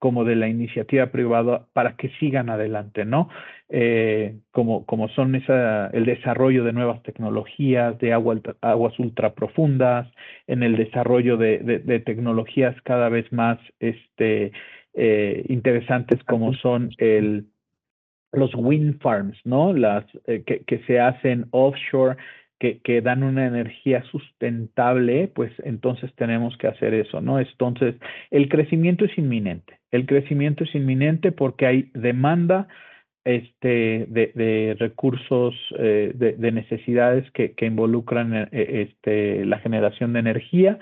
como 0.02 0.24
de 0.24 0.34
la 0.34 0.48
iniciativa 0.48 1.06
privada 1.12 1.68
para 1.74 1.94
que 1.94 2.08
sigan 2.18 2.50
adelante, 2.50 3.04
¿no? 3.04 3.28
Eh, 3.68 4.34
como, 4.50 4.84
como 4.84 5.06
son 5.10 5.36
esa, 5.36 5.86
el 5.90 6.06
desarrollo 6.06 6.64
de 6.64 6.72
nuevas 6.72 7.00
tecnologías, 7.04 7.96
de 8.00 8.12
agua, 8.12 8.40
aguas 8.62 8.98
ultraprofundas, 8.98 10.12
en 10.48 10.64
el 10.64 10.74
desarrollo 10.74 11.36
de, 11.36 11.58
de, 11.58 12.00
tecnologías 12.00 12.74
cada 12.82 13.10
vez 13.10 13.32
más 13.32 13.60
este, 13.78 14.50
eh, 14.94 15.44
interesantes 15.48 16.20
como 16.24 16.52
son 16.54 16.90
el, 16.98 17.46
los 18.32 18.50
wind 18.56 19.00
farms, 19.00 19.38
¿no? 19.44 19.72
Las 19.72 20.04
eh, 20.26 20.42
que, 20.44 20.64
que 20.64 20.80
se 20.80 20.98
hacen 20.98 21.46
offshore 21.52 22.16
que, 22.58 23.00
dan 23.02 23.22
una 23.22 23.46
energía 23.46 24.02
sustentable, 24.10 25.28
pues 25.28 25.52
entonces 25.64 26.12
tenemos 26.14 26.56
que 26.58 26.66
hacer 26.66 26.92
eso, 26.94 27.20
¿no? 27.20 27.38
Entonces, 27.38 27.94
el 28.30 28.48
crecimiento 28.48 29.04
es 29.04 29.16
inminente. 29.16 29.81
El 29.92 30.06
crecimiento 30.06 30.64
es 30.64 30.74
inminente 30.74 31.30
porque 31.30 31.66
hay 31.66 31.90
demanda 31.94 32.66
este, 33.24 34.06
de, 34.08 34.76
recursos, 34.78 35.54
eh, 35.78 36.12
de, 36.14 36.52
necesidades 36.52 37.30
que, 37.32 37.54
involucran 37.60 38.34
eh, 38.34 38.48
este, 38.52 39.44
la 39.44 39.58
generación 39.58 40.12
de 40.12 40.20
energía. 40.20 40.78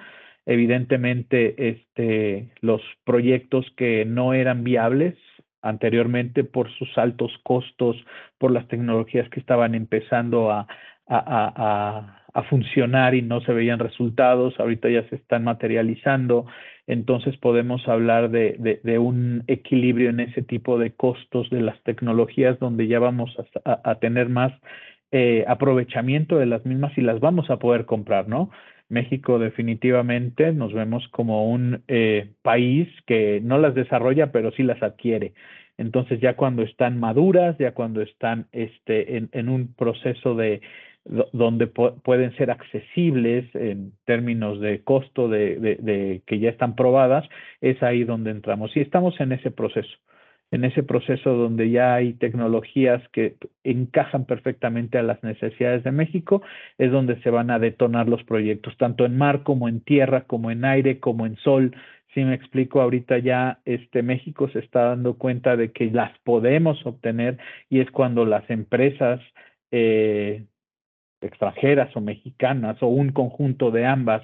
Evidentemente, 0.46 1.68
este, 1.68 2.48
los 2.62 2.80
proyectos 3.04 3.66
que 3.76 4.06
no 4.06 4.32
eran 4.32 4.64
viables 4.64 5.16
anteriormente 5.62 6.44
por 6.44 6.70
sus 6.72 6.96
altos 6.96 7.32
costos, 7.42 7.96
por 8.38 8.50
las 8.50 8.66
tecnologías 8.68 9.28
que 9.28 9.40
estaban 9.40 9.74
empezando 9.74 10.50
a, 10.50 10.66
funcionar 12.48 13.14
y 13.14 13.22
no 13.22 13.40
se 13.40 13.52
veían 13.52 13.80
resultados, 13.80 14.58
ahorita 14.58 14.88
ya 14.88 15.02
se 15.08 15.16
están 15.16 15.44
materializando, 15.44 16.46
entonces 16.90 17.36
podemos 17.36 17.86
hablar 17.86 18.30
de, 18.30 18.80
de, 18.82 18.98
un 18.98 19.44
equilibrio 19.46 20.10
en 20.10 20.18
ese 20.18 20.42
tipo 20.42 20.76
de 20.76 20.90
costos 20.90 21.48
de 21.48 21.60
las 21.60 21.80
tecnologías 21.84 22.58
donde 22.58 22.88
ya 22.88 22.98
vamos 22.98 23.32
a, 23.64 23.94
tener 24.00 24.28
más 24.28 24.52
eh, 25.12 25.44
aprovechamiento 25.46 26.36
de 26.36 26.46
las 26.46 26.66
mismas 26.66 26.90
y 26.98 27.02
las 27.02 27.20
vamos 27.20 27.48
a 27.48 27.58
poder 27.60 27.86
comprar, 27.86 28.26
¿no? 28.26 28.50
México 28.88 29.38
definitivamente 29.38 30.52
nos 30.52 30.72
vemos 30.72 31.06
como 31.12 31.48
un 31.48 31.84
eh, 31.86 32.32
país 32.42 32.88
que 33.06 33.40
no 33.40 33.58
las 33.58 33.76
desarrolla, 33.76 34.32
pero 34.32 34.50
sí 34.50 34.64
las 34.64 34.82
adquiere. 34.82 35.32
Entonces 35.78 36.20
ya 36.20 36.34
cuando 36.34 36.62
están 36.62 36.98
maduras, 36.98 37.56
ya 37.58 37.70
cuando 37.72 38.02
están 38.02 38.48
este, 38.50 39.16
en, 39.16 39.28
en 39.30 39.48
un 39.48 39.74
proceso 39.74 40.34
de, 40.34 40.60
donde 41.04 41.66
pueden 41.66 42.36
ser 42.36 42.50
accesibles 42.50 43.52
en 43.54 43.92
términos 44.04 44.60
de 44.60 44.82
costo 44.84 45.28
de, 45.28 46.22
que 46.26 46.38
ya 46.38 46.50
están 46.50 46.76
probadas, 46.76 47.28
es 47.60 47.82
ahí 47.82 48.04
donde 48.04 48.30
entramos. 48.30 48.76
Y 48.76 48.80
estamos 48.80 49.18
en 49.20 49.32
ese 49.32 49.50
proceso, 49.50 49.96
en 50.50 50.64
ese 50.64 50.82
proceso 50.82 51.32
donde 51.32 51.70
ya 51.70 51.94
hay 51.94 52.12
tecnologías 52.14 53.02
que 53.10 53.36
encajan 53.64 54.26
perfectamente 54.26 54.98
a 54.98 55.02
las 55.02 55.22
necesidades 55.22 55.84
de 55.84 55.92
México, 55.92 56.42
es 56.76 56.92
donde 56.92 57.20
se 57.22 57.30
van 57.30 57.50
a 57.50 57.58
detonar 57.58 58.08
los 58.08 58.22
proyectos, 58.24 58.76
tanto 58.76 59.06
en 59.06 59.16
mar 59.16 59.42
como 59.42 59.68
en 59.68 59.80
tierra, 59.80 60.22
como 60.26 60.50
en 60.50 60.64
aire, 60.64 61.00
como 61.00 61.24
en 61.24 61.36
sol. 61.36 61.74
Si 62.12 62.24
me 62.24 62.34
explico, 62.34 62.82
ahorita 62.82 63.18
ya 63.18 63.60
este 63.64 64.02
México 64.02 64.48
se 64.50 64.58
está 64.58 64.84
dando 64.88 65.14
cuenta 65.14 65.56
de 65.56 65.72
que 65.72 65.90
las 65.90 66.16
podemos 66.20 66.84
obtener 66.84 67.38
y 67.70 67.80
es 67.80 67.90
cuando 67.90 68.26
las 68.26 68.48
empresas 68.50 69.20
eh, 69.70 70.44
extranjeras 71.20 71.94
o 71.96 72.00
mexicanas 72.00 72.82
o 72.82 72.88
un 72.88 73.10
conjunto 73.12 73.70
de 73.70 73.86
ambas 73.86 74.22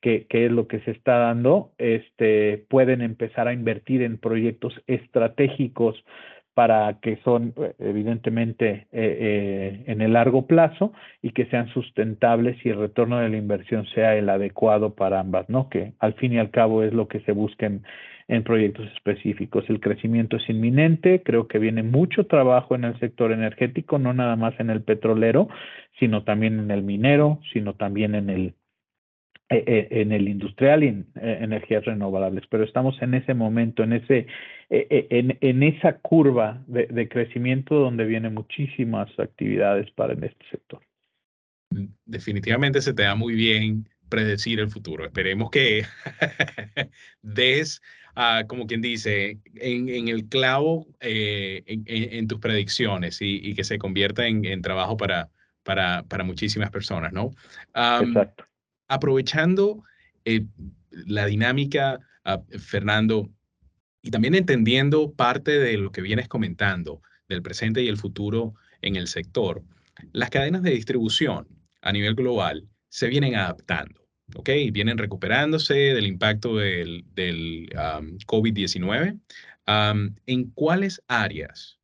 que, 0.00 0.26
es 0.28 0.52
lo 0.52 0.68
que 0.68 0.80
se 0.80 0.90
está 0.90 1.16
dando, 1.16 1.72
este, 1.78 2.66
pueden 2.68 3.00
empezar 3.00 3.48
a 3.48 3.54
invertir 3.54 4.02
en 4.02 4.18
proyectos 4.18 4.74
estratégicos 4.86 5.96
para 6.54 7.00
que 7.00 7.18
son 7.24 7.52
evidentemente 7.78 8.70
eh, 8.70 8.86
eh, 8.92 9.84
en 9.86 10.00
el 10.00 10.12
largo 10.12 10.46
plazo 10.46 10.92
y 11.20 11.30
que 11.30 11.46
sean 11.46 11.68
sustentables 11.68 12.56
y 12.64 12.70
el 12.70 12.78
retorno 12.78 13.18
de 13.18 13.28
la 13.28 13.36
inversión 13.36 13.86
sea 13.86 14.14
el 14.14 14.28
adecuado 14.28 14.94
para 14.94 15.20
ambas, 15.20 15.48
¿no? 15.48 15.68
Que 15.68 15.92
al 15.98 16.14
fin 16.14 16.32
y 16.32 16.38
al 16.38 16.50
cabo 16.50 16.84
es 16.84 16.92
lo 16.92 17.08
que 17.08 17.20
se 17.20 17.32
busca 17.32 17.66
en, 17.66 17.82
proyectos 18.44 18.86
específicos. 18.94 19.68
El 19.68 19.80
crecimiento 19.80 20.36
es 20.36 20.48
inminente, 20.48 21.22
creo 21.22 21.46
que 21.46 21.58
viene 21.58 21.82
mucho 21.82 22.26
trabajo 22.26 22.74
en 22.74 22.84
el 22.84 22.98
sector 22.98 23.32
energético, 23.32 23.98
no 23.98 24.14
nada 24.14 24.36
más 24.36 24.58
en 24.58 24.70
el 24.70 24.82
petrolero, 24.82 25.48
sino 25.98 26.22
también 26.22 26.58
en 26.58 26.70
el 26.70 26.82
minero, 26.82 27.40
sino 27.52 27.74
también 27.74 28.14
en 28.14 28.30
el 28.30 28.54
en 29.66 30.12
el 30.12 30.28
industrial 30.28 30.84
y 30.84 30.88
en 30.88 31.06
e, 31.20 31.44
energías 31.44 31.84
renovables, 31.84 32.44
pero 32.48 32.64
estamos 32.64 33.00
en 33.02 33.14
ese 33.14 33.34
momento, 33.34 33.82
en 33.82 33.92
ese 33.94 34.26
en, 34.70 35.36
en 35.40 35.62
esa 35.62 35.98
curva 35.98 36.62
de, 36.66 36.86
de, 36.86 37.08
crecimiento 37.08 37.74
donde 37.74 38.04
vienen 38.06 38.34
muchísimas 38.34 39.08
actividades 39.18 39.90
para 39.92 40.14
en 40.14 40.24
este 40.24 40.44
sector. 40.50 40.80
Definitivamente 42.06 42.80
se 42.80 42.94
te 42.94 43.02
da 43.02 43.14
muy 43.14 43.34
bien 43.34 43.88
predecir 44.08 44.60
el 44.60 44.70
futuro. 44.70 45.04
Esperemos 45.04 45.50
que 45.50 45.84
des, 47.22 47.80
uh, 48.16 48.46
como 48.46 48.66
quien 48.66 48.80
dice, 48.80 49.38
en, 49.56 49.88
en 49.88 50.08
el 50.08 50.28
clavo 50.28 50.86
eh, 51.00 51.62
en, 51.66 51.84
en, 51.86 52.28
tus 52.28 52.38
predicciones 52.38 53.20
y, 53.20 53.40
y, 53.42 53.54
que 53.54 53.64
se 53.64 53.78
convierta 53.78 54.26
en, 54.26 54.62
trabajo 54.62 54.96
para, 54.96 55.30
para, 55.62 56.04
para 56.04 56.24
muchísimas 56.24 56.70
personas, 56.70 57.12
¿no? 57.12 57.26
Um, 57.74 58.08
Exacto 58.08 58.44
aprovechando 58.88 59.82
eh, 60.24 60.46
la 60.90 61.26
dinámica, 61.26 62.00
ah, 62.24 62.42
Fernando, 62.58 63.30
y 64.02 64.10
también 64.10 64.34
entendiendo 64.34 65.12
parte 65.12 65.58
de 65.58 65.78
lo 65.78 65.90
que 65.90 66.02
vienes 66.02 66.28
comentando 66.28 67.02
del 67.28 67.42
presente 67.42 67.82
y 67.82 67.88
el 67.88 67.96
futuro 67.96 68.54
en 68.82 68.96
el 68.96 69.08
sector, 69.08 69.62
las 70.12 70.30
cadenas 70.30 70.62
de 70.62 70.70
distribución 70.70 71.48
a 71.80 71.92
nivel 71.92 72.14
global 72.14 72.68
se 72.88 73.08
vienen 73.08 73.34
adaptando, 73.34 74.06
¿ok? 74.34 74.50
Vienen 74.72 74.98
recuperándose 74.98 75.74
del 75.74 76.06
impacto 76.06 76.56
del, 76.56 77.04
COVID-19. 78.26 79.20
¿En 80.26 80.50
cuáles 80.50 81.02
áreas 81.08 81.78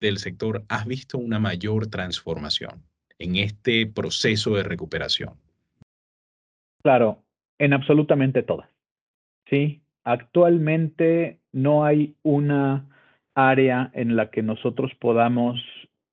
del 0.00 0.18
sector 0.18 0.64
has 0.68 0.86
visto 0.86 1.18
una 1.18 1.38
mayor 1.38 1.86
transformación 1.86 2.84
en 3.18 3.36
este 3.36 3.86
proceso 3.86 4.54
de 4.56 4.62
recuperación? 4.64 5.40
Claro, 6.86 7.24
en 7.58 7.72
absolutamente 7.72 8.44
todas. 8.44 8.68
Sí, 9.50 9.82
actualmente 10.04 11.40
no 11.50 11.84
hay 11.84 12.14
una 12.22 12.86
área 13.34 13.90
en 13.92 14.14
la 14.14 14.30
que 14.30 14.44
nosotros 14.44 14.92
podamos 15.00 15.60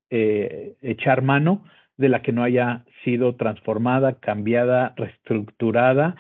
eh, 0.09 0.73
echar 0.81 1.21
mano 1.21 1.63
de 1.97 2.09
la 2.09 2.23
que 2.23 2.31
no 2.31 2.41
haya 2.41 2.85
sido 3.03 3.35
transformada, 3.35 4.19
cambiada, 4.19 4.95
reestructurada 4.97 6.15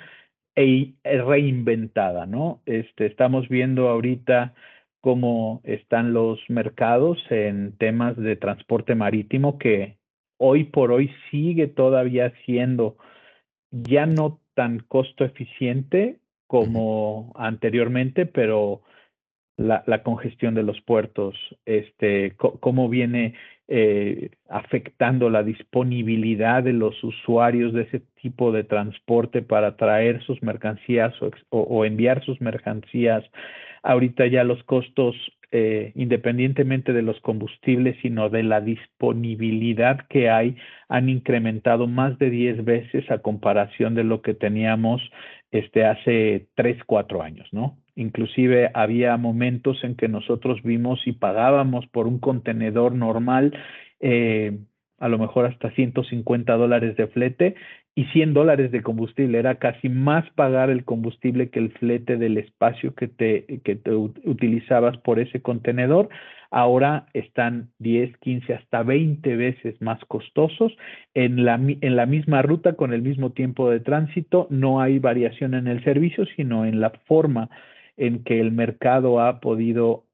e, 0.55 0.93
e 1.03 1.17
reinventada, 1.17 2.27
¿no? 2.27 2.61
Este, 2.67 3.07
estamos 3.07 3.49
viendo 3.49 3.89
ahorita 3.89 4.53
cómo 5.01 5.61
están 5.63 6.13
los 6.13 6.39
mercados 6.47 7.17
en 7.31 7.75
temas 7.79 8.15
de 8.17 8.35
transporte 8.35 8.93
marítimo 8.93 9.57
que 9.57 9.97
hoy 10.37 10.65
por 10.65 10.91
hoy 10.91 11.09
sigue 11.31 11.65
todavía 11.65 12.31
siendo 12.45 12.97
ya 13.73 14.05
no 14.05 14.42
tan 14.53 14.79
costo 14.79 15.25
eficiente 15.25 16.17
como 16.47 17.31
anteriormente, 17.35 18.25
pero 18.25 18.81
la, 19.57 19.83
la, 19.87 20.03
congestión 20.03 20.55
de 20.55 20.63
los 20.63 20.79
puertos, 20.81 21.35
este, 21.65 22.35
cómo 22.37 22.89
viene 22.89 23.35
eh, 23.67 24.31
afectando 24.49 25.29
la 25.29 25.43
disponibilidad 25.43 26.63
de 26.63 26.73
los 26.73 27.01
usuarios 27.03 27.73
de 27.73 27.83
ese 27.83 28.01
tipo 28.21 28.51
de 28.51 28.63
transporte 28.63 29.41
para 29.41 29.77
traer 29.77 30.21
sus 30.23 30.41
mercancías 30.43 31.13
o, 31.21 31.31
o 31.49 31.85
enviar 31.85 32.23
sus 32.25 32.41
mercancías. 32.41 33.23
Ahorita 33.81 34.27
ya 34.27 34.43
los 34.43 34.63
costos 34.63 35.15
eh, 35.55 35.91
independientemente 35.93 36.93
de 36.93 37.03
los 37.03 37.19
combustibles, 37.21 37.95
sino 38.01 38.31
de 38.31 38.41
la 38.41 38.59
disponibilidad 38.59 40.07
que 40.09 40.27
hay, 40.27 40.55
han 40.89 41.09
incrementado 41.09 41.85
más 41.85 42.17
de 42.17 42.31
10 42.31 42.65
veces 42.65 43.11
a 43.11 43.19
comparación 43.19 43.93
de 43.93 44.03
lo 44.03 44.23
que 44.23 44.33
teníamos 44.33 44.99
este, 45.51 45.85
hace 45.85 46.47
3, 46.55 46.83
4 46.87 47.21
años, 47.21 47.47
¿no? 47.51 47.77
Inclusive 47.95 48.71
había 48.73 49.15
momentos 49.17 49.83
en 49.83 49.95
que 49.95 50.07
nosotros 50.07 50.63
vimos 50.63 51.05
y 51.05 51.11
pagábamos 51.11 51.85
por 51.85 52.07
un 52.07 52.17
contenedor 52.17 52.95
normal 52.95 53.55
eh, 53.99 54.57
a 55.03 55.09
lo 55.09 55.17
mejor 55.17 55.45
hasta 55.45 55.69
150 55.71 56.53
dólares 56.53 56.95
de 56.95 57.07
flete 57.07 57.55
y 57.93 58.05
100 58.05 58.33
dólares 58.33 58.71
de 58.71 58.81
combustible. 58.81 59.37
Era 59.37 59.55
casi 59.55 59.89
más 59.89 60.23
pagar 60.29 60.69
el 60.69 60.85
combustible 60.85 61.49
que 61.49 61.59
el 61.59 61.73
flete 61.73 62.15
del 62.15 62.37
espacio 62.37 62.95
que 62.95 63.09
te, 63.09 63.59
que 63.65 63.75
te 63.75 63.93
utilizabas 63.93 64.95
por 64.99 65.19
ese 65.19 65.41
contenedor. 65.41 66.07
Ahora 66.51 67.07
están 67.13 67.71
10, 67.79 68.17
15, 68.19 68.53
hasta 68.53 68.83
20 68.83 69.35
veces 69.35 69.81
más 69.81 69.99
costosos. 70.05 70.71
En 71.13 71.43
la, 71.43 71.55
en 71.55 71.95
la 71.97 72.05
misma 72.05 72.41
ruta, 72.41 72.77
con 72.77 72.93
el 72.93 73.01
mismo 73.01 73.31
tiempo 73.31 73.69
de 73.69 73.81
tránsito, 73.81 74.47
no 74.51 74.79
hay 74.79 74.99
variación 74.99 75.53
en 75.53 75.67
el 75.67 75.83
servicio, 75.83 76.25
sino 76.37 76.65
en 76.65 76.79
la 76.79 76.91
forma 77.07 77.49
en 77.97 78.23
que 78.23 78.39
el 78.39 78.53
mercado 78.53 79.19
ha 79.19 79.41
podido 79.41 80.05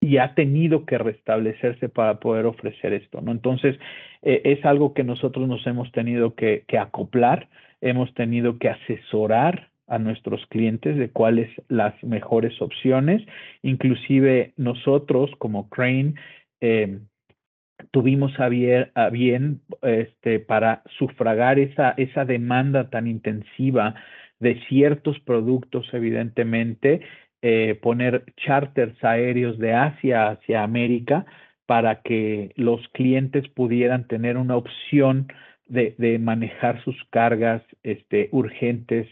y 0.00 0.18
ha 0.18 0.34
tenido 0.34 0.84
que 0.84 0.98
restablecerse 0.98 1.88
para 1.88 2.20
poder 2.20 2.46
ofrecer 2.46 2.92
esto, 2.92 3.20
¿no? 3.20 3.32
Entonces, 3.32 3.76
eh, 4.22 4.42
es 4.44 4.64
algo 4.64 4.94
que 4.94 5.04
nosotros 5.04 5.48
nos 5.48 5.66
hemos 5.66 5.90
tenido 5.92 6.34
que, 6.34 6.64
acoplar, 6.78 7.48
hemos 7.80 8.12
tenido 8.14 8.58
que 8.58 8.68
asesorar 8.68 9.70
a 9.86 9.98
nuestros 9.98 10.44
clientes 10.46 10.96
de 10.96 11.10
cuáles 11.10 11.48
las 11.68 11.94
mejores 12.02 12.60
opciones, 12.60 13.22
inclusive 13.62 14.52
nosotros 14.56 15.30
como 15.38 15.68
Crane 15.68 16.14
eh, 16.60 16.98
tuvimos 17.90 18.32
a 18.40 18.48
bien, 18.48 19.60
este, 19.82 20.40
para 20.40 20.82
sufragar 20.98 21.58
esa 21.58 22.24
demanda 22.24 22.90
tan 22.90 23.06
intensiva 23.06 23.94
de 24.40 24.60
ciertos 24.68 25.18
productos, 25.20 25.88
evidentemente, 25.92 27.00
eh, 27.48 27.76
poner 27.76 28.24
charters 28.38 29.04
aéreos 29.04 29.56
de 29.60 29.72
Asia 29.72 30.30
hacia 30.30 30.64
América 30.64 31.26
para 31.66 32.02
que 32.02 32.50
los 32.56 32.80
clientes 32.88 33.46
pudieran 33.50 34.08
tener 34.08 34.36
una 34.36 34.56
opción 34.56 35.28
de, 35.68 36.18
manejar 36.18 36.82
sus 36.82 36.96
cargas 37.10 37.62
este, 37.84 38.30
urgentes 38.32 39.06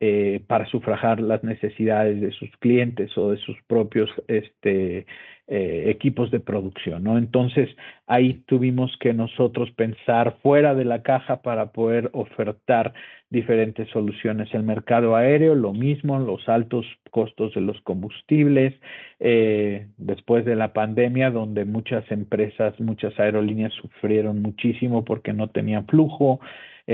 eh, 0.00 0.40
para 0.46 0.66
sufragar 0.66 1.20
las 1.20 1.44
necesidades 1.44 2.20
de 2.20 2.32
sus 2.32 2.50
clientes 2.58 3.16
o 3.18 3.30
de 3.30 3.36
sus 3.36 3.56
propios 3.66 4.10
este, 4.28 5.06
eh, 5.52 5.90
equipos 5.90 6.30
de 6.30 6.38
producción, 6.38 7.02
¿no? 7.02 7.18
Entonces, 7.18 7.68
ahí 8.06 8.42
tuvimos 8.46 8.96
que 8.98 9.12
nosotros 9.12 9.68
pensar 9.72 10.36
fuera 10.42 10.74
de 10.74 10.84
la 10.84 11.02
caja 11.02 11.42
para 11.42 11.72
poder 11.72 12.08
ofertar 12.12 12.94
diferentes 13.30 13.88
soluciones. 13.90 14.48
El 14.54 14.62
mercado 14.62 15.16
aéreo, 15.16 15.54
lo 15.54 15.72
mismo, 15.72 16.20
los 16.20 16.48
altos 16.48 16.86
costos 17.10 17.52
de 17.54 17.62
los 17.62 17.80
combustibles, 17.80 18.74
eh, 19.18 19.88
después 19.98 20.44
de 20.44 20.54
la 20.54 20.72
pandemia, 20.72 21.30
donde 21.30 21.64
muchas 21.64 22.10
empresas, 22.12 22.78
muchas 22.78 23.18
aerolíneas 23.18 23.72
sufrieron 23.74 24.42
muchísimo 24.42 25.04
porque 25.04 25.32
no 25.32 25.48
tenían 25.48 25.84
flujo, 25.86 26.40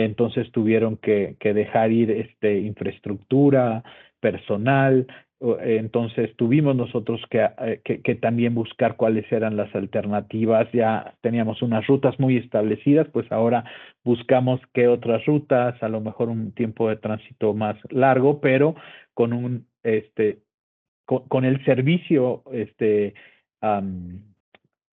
entonces 0.05 0.51
tuvieron 0.53 0.97
que, 0.99 1.37
dejar 1.41 1.91
ir 1.91 2.11
este, 2.11 2.61
infraestructura, 2.61 3.83
personal, 4.21 5.07
entonces 5.61 6.35
tuvimos 6.37 6.75
nosotros 6.75 7.21
eh, 7.31 7.81
que, 7.85 8.01
que, 8.01 8.15
también 8.15 8.55
buscar 8.55 8.97
cuáles 8.97 9.31
eran 9.31 9.57
las 9.57 9.75
alternativas. 9.75 10.67
Ya 10.73 11.15
teníamos 11.21 11.61
unas 11.61 11.87
rutas 11.87 12.19
muy 12.19 12.39
establecidas, 12.39 13.07
pues 13.13 13.31
ahora 13.31 13.65
buscamos 14.03 14.61
qué 14.73 14.89
otras 14.89 15.25
rutas, 15.27 15.83
a 15.83 15.89
lo 15.89 16.01
mejor 16.01 16.31
un 16.31 16.53
tiempo 16.53 16.89
de 16.89 16.97
tránsito 16.97 17.53
más 17.53 17.77
largo, 17.91 18.41
pero 18.41 18.77
con 19.15 19.33
un 19.33 19.67
este 19.83 20.39
con, 21.05 21.45
el 21.45 21.65
servicio 21.65 22.43
este 22.53 23.15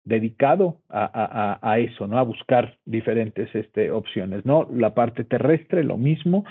dedicado 0.04 0.78
a, 0.88 1.58
a, 1.62 1.72
a, 1.72 1.78
eso, 1.78 2.06
¿no? 2.06 2.18
A 2.18 2.22
buscar 2.22 2.76
diferentes 2.84 3.54
este, 3.54 3.90
opciones, 3.90 4.44
¿no? 4.44 4.68
La 4.72 4.94
parte 4.94 5.24
terrestre, 5.24 5.84
lo 5.84 5.96
mismo, 5.96 6.44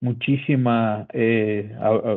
muchísima, 0.00 1.06
eh, 1.12 1.74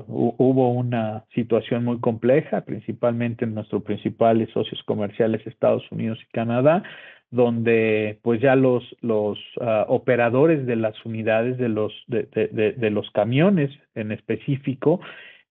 hubo 0.08 0.72
una 0.72 1.26
situación 1.34 1.86
muy 1.86 2.00
compleja, 2.00 2.62
principalmente 2.62 3.46
en 3.46 3.56
nuestros 3.56 3.84
principales 3.84 4.50
socios 4.52 4.82
comerciales 4.84 5.46
Estados 5.46 5.90
Unidos 5.92 6.20
y 6.22 6.32
Canadá, 6.32 6.84
donde 7.32 8.20
pues 8.24 8.42
ya 8.42 8.56
los, 8.56 8.84
los 9.02 9.38
uh, 9.58 9.86
operadores 9.88 10.66
de 10.66 10.76
las 10.76 10.96
unidades 11.06 11.58
de 11.60 11.70
los, 11.70 11.94
de, 12.08 12.26
de 12.76 12.90
los 12.90 13.10
camiones 13.12 13.70
en 13.94 14.12
específico 14.12 15.00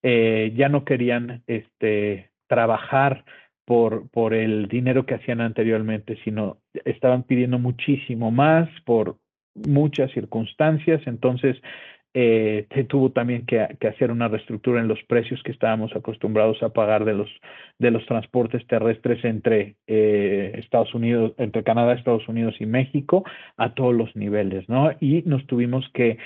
eh, 0.01 0.53
ya 0.55 0.69
no 0.69 0.85
querían 0.85 1.43
este, 1.47 2.29
trabajar 2.47 3.25
por, 3.69 4.09
por 4.09 4.33
el 4.33 4.67
dinero 4.67 5.05
que 5.05 5.13
hacían 5.13 5.41
anteriormente, 5.41 6.17
sino 6.23 6.57
estaban 6.85 7.21
pidiendo 7.21 7.59
muchísimo 7.59 8.31
más 8.31 8.67
por 8.83 9.17
muchas 9.53 10.11
circunstancias. 10.11 11.03
Entonces, 11.05 11.55
eh, 12.15 12.65
tuvo 12.89 13.11
también 13.11 13.45
que, 13.45 13.59
hacer 13.87 14.09
una 14.09 14.27
reestructura 14.27 14.81
en 14.81 14.87
los 14.87 14.97
precios 15.03 15.43
que 15.43 15.51
estábamos 15.51 15.95
acostumbrados 15.95 16.63
a 16.63 16.69
pagar 16.69 17.05
de 17.05 17.13
los, 17.13 17.29
de 17.77 17.91
los 17.91 18.03
transportes 18.07 18.65
terrestres 18.65 19.23
entre 19.23 19.75
eh, 19.85 20.53
Estados 20.55 20.95
Unidos, 20.95 21.33
entre 21.37 21.63
Canadá, 21.63 21.93
Estados 21.93 22.27
Unidos 22.27 22.55
y 22.59 22.65
México 22.65 23.23
a 23.57 23.75
todos 23.75 23.93
los 23.93 24.15
niveles, 24.15 24.67
¿no? 24.67 24.89
Y 24.99 25.21
nos 25.27 25.45
tuvimos 25.45 25.87
que 25.93 26.17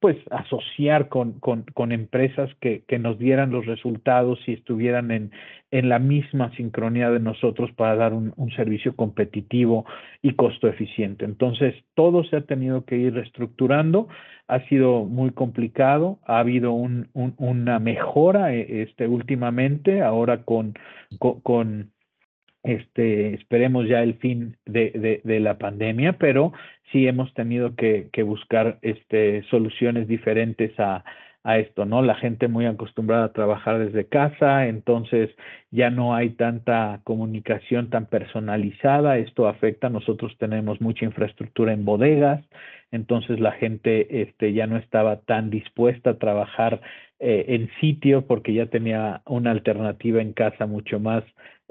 pues 0.00 0.16
asociar 0.30 1.08
con, 1.08 1.38
con, 1.40 1.92
empresas 1.92 2.50
que, 2.60 2.82
que, 2.88 2.98
nos 2.98 3.18
dieran 3.18 3.50
los 3.50 3.64
resultados 3.66 4.40
y 4.46 4.54
estuvieran 4.54 5.10
en, 5.12 5.30
en 5.70 5.88
la 5.88 5.98
misma 5.98 6.54
sincronía 6.56 7.10
de 7.10 7.20
nosotros 7.20 7.70
para 7.72 7.94
dar 7.96 8.12
un, 8.12 8.32
servicio 8.56 8.94
competitivo 8.94 9.86
y 10.20 10.34
costo 10.34 10.68
eficiente. 10.68 11.24
Entonces, 11.24 11.74
todo 11.94 12.24
se 12.24 12.36
ha 12.36 12.40
tenido 12.42 12.84
que 12.84 12.96
ir 12.96 13.14
reestructurando, 13.14 14.08
ha 14.48 14.60
sido 14.68 15.04
muy 15.04 15.30
complicado, 15.30 16.18
ha 16.26 16.40
habido 16.40 16.72
un, 16.72 17.08
una 17.14 17.78
mejora 17.78 18.52
eh, 18.52 18.82
este, 18.82 19.06
últimamente, 19.06 20.02
ahora 20.02 20.42
con, 20.42 20.74
con 21.42 21.92
este, 22.62 23.34
esperemos 23.34 23.88
ya 23.88 24.02
el 24.02 24.14
fin 24.14 24.56
de, 24.66 25.20
de, 25.24 25.40
la 25.40 25.58
pandemia, 25.58 26.14
pero 26.14 26.52
sí 26.92 27.06
hemos 27.06 27.32
tenido 27.34 27.74
que, 27.74 28.10
buscar 28.24 28.78
este, 28.82 29.42
soluciones 29.50 30.06
diferentes 30.06 30.78
a, 30.78 31.04
a 31.44 31.58
esto, 31.58 31.84
¿no? 31.84 32.02
La 32.02 32.14
gente 32.14 32.46
muy 32.46 32.66
acostumbrada 32.66 33.24
a 33.24 33.32
trabajar 33.32 33.78
desde 33.78 34.06
casa, 34.06 34.68
entonces 34.68 35.30
ya 35.70 35.90
no 35.90 36.14
hay 36.14 36.30
tanta 36.30 37.00
comunicación 37.02 37.90
tan 37.90 38.06
personalizada, 38.06 39.18
esto 39.18 39.48
afecta, 39.48 39.88
nosotros 39.88 40.36
tenemos 40.38 40.80
mucha 40.80 41.04
infraestructura 41.04 41.72
en 41.72 41.84
bodegas, 41.84 42.44
entonces 42.92 43.40
la 43.40 43.52
gente 43.52 44.22
este, 44.22 44.52
ya 44.52 44.66
no 44.68 44.76
estaba 44.76 45.20
tan 45.22 45.50
dispuesta 45.50 46.10
a 46.10 46.18
trabajar 46.18 46.80
eh, 47.18 47.46
en 47.48 47.70
sitio 47.80 48.26
porque 48.26 48.52
ya 48.52 48.66
tenía 48.66 49.22
una 49.26 49.50
alternativa 49.50 50.20
en 50.20 50.32
casa 50.32 50.66
mucho 50.66 51.00
más 51.00 51.24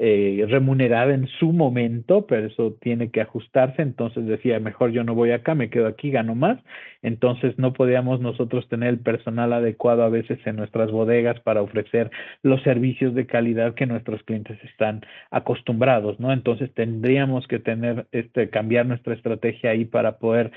eh, 0.03 0.47
remunerada 0.49 1.13
en 1.13 1.27
su 1.27 1.53
momento, 1.53 2.25
pero 2.25 2.47
eso 2.47 2.75
tiene 2.81 3.11
que 3.11 3.21
ajustarse. 3.21 3.83
Entonces 3.83 4.25
decía, 4.25 4.59
mejor 4.59 4.89
yo 4.89 5.03
no 5.03 5.13
voy 5.13 5.29
acá, 5.29 5.53
me 5.53 5.69
quedo 5.69 5.85
aquí, 5.85 6.09
gano 6.09 6.33
más. 6.33 6.57
Entonces 7.03 7.55
no 7.59 7.73
podíamos 7.73 8.19
nosotros 8.19 8.67
tener 8.67 8.89
el 8.89 8.99
personal 8.99 9.53
adecuado 9.53 10.01
a 10.01 10.09
veces 10.09 10.39
en 10.45 10.55
nuestras 10.55 10.89
bodegas 10.89 11.39
para 11.41 11.61
ofrecer 11.61 12.09
los 12.41 12.63
servicios 12.63 13.13
de 13.13 13.27
calidad 13.27 13.75
que 13.75 13.85
nuestros 13.85 14.23
clientes 14.23 14.57
están 14.63 15.01
acostumbrados, 15.29 16.19
¿no? 16.19 16.33
Entonces 16.33 16.73
tendríamos 16.73 17.47
que 17.47 17.59
tener, 17.59 18.07
este, 18.11 18.49
cambiar 18.49 18.87
nuestra 18.87 19.13
estrategia 19.13 19.69
ahí 19.69 19.85
para 19.85 20.17
poder 20.17 20.49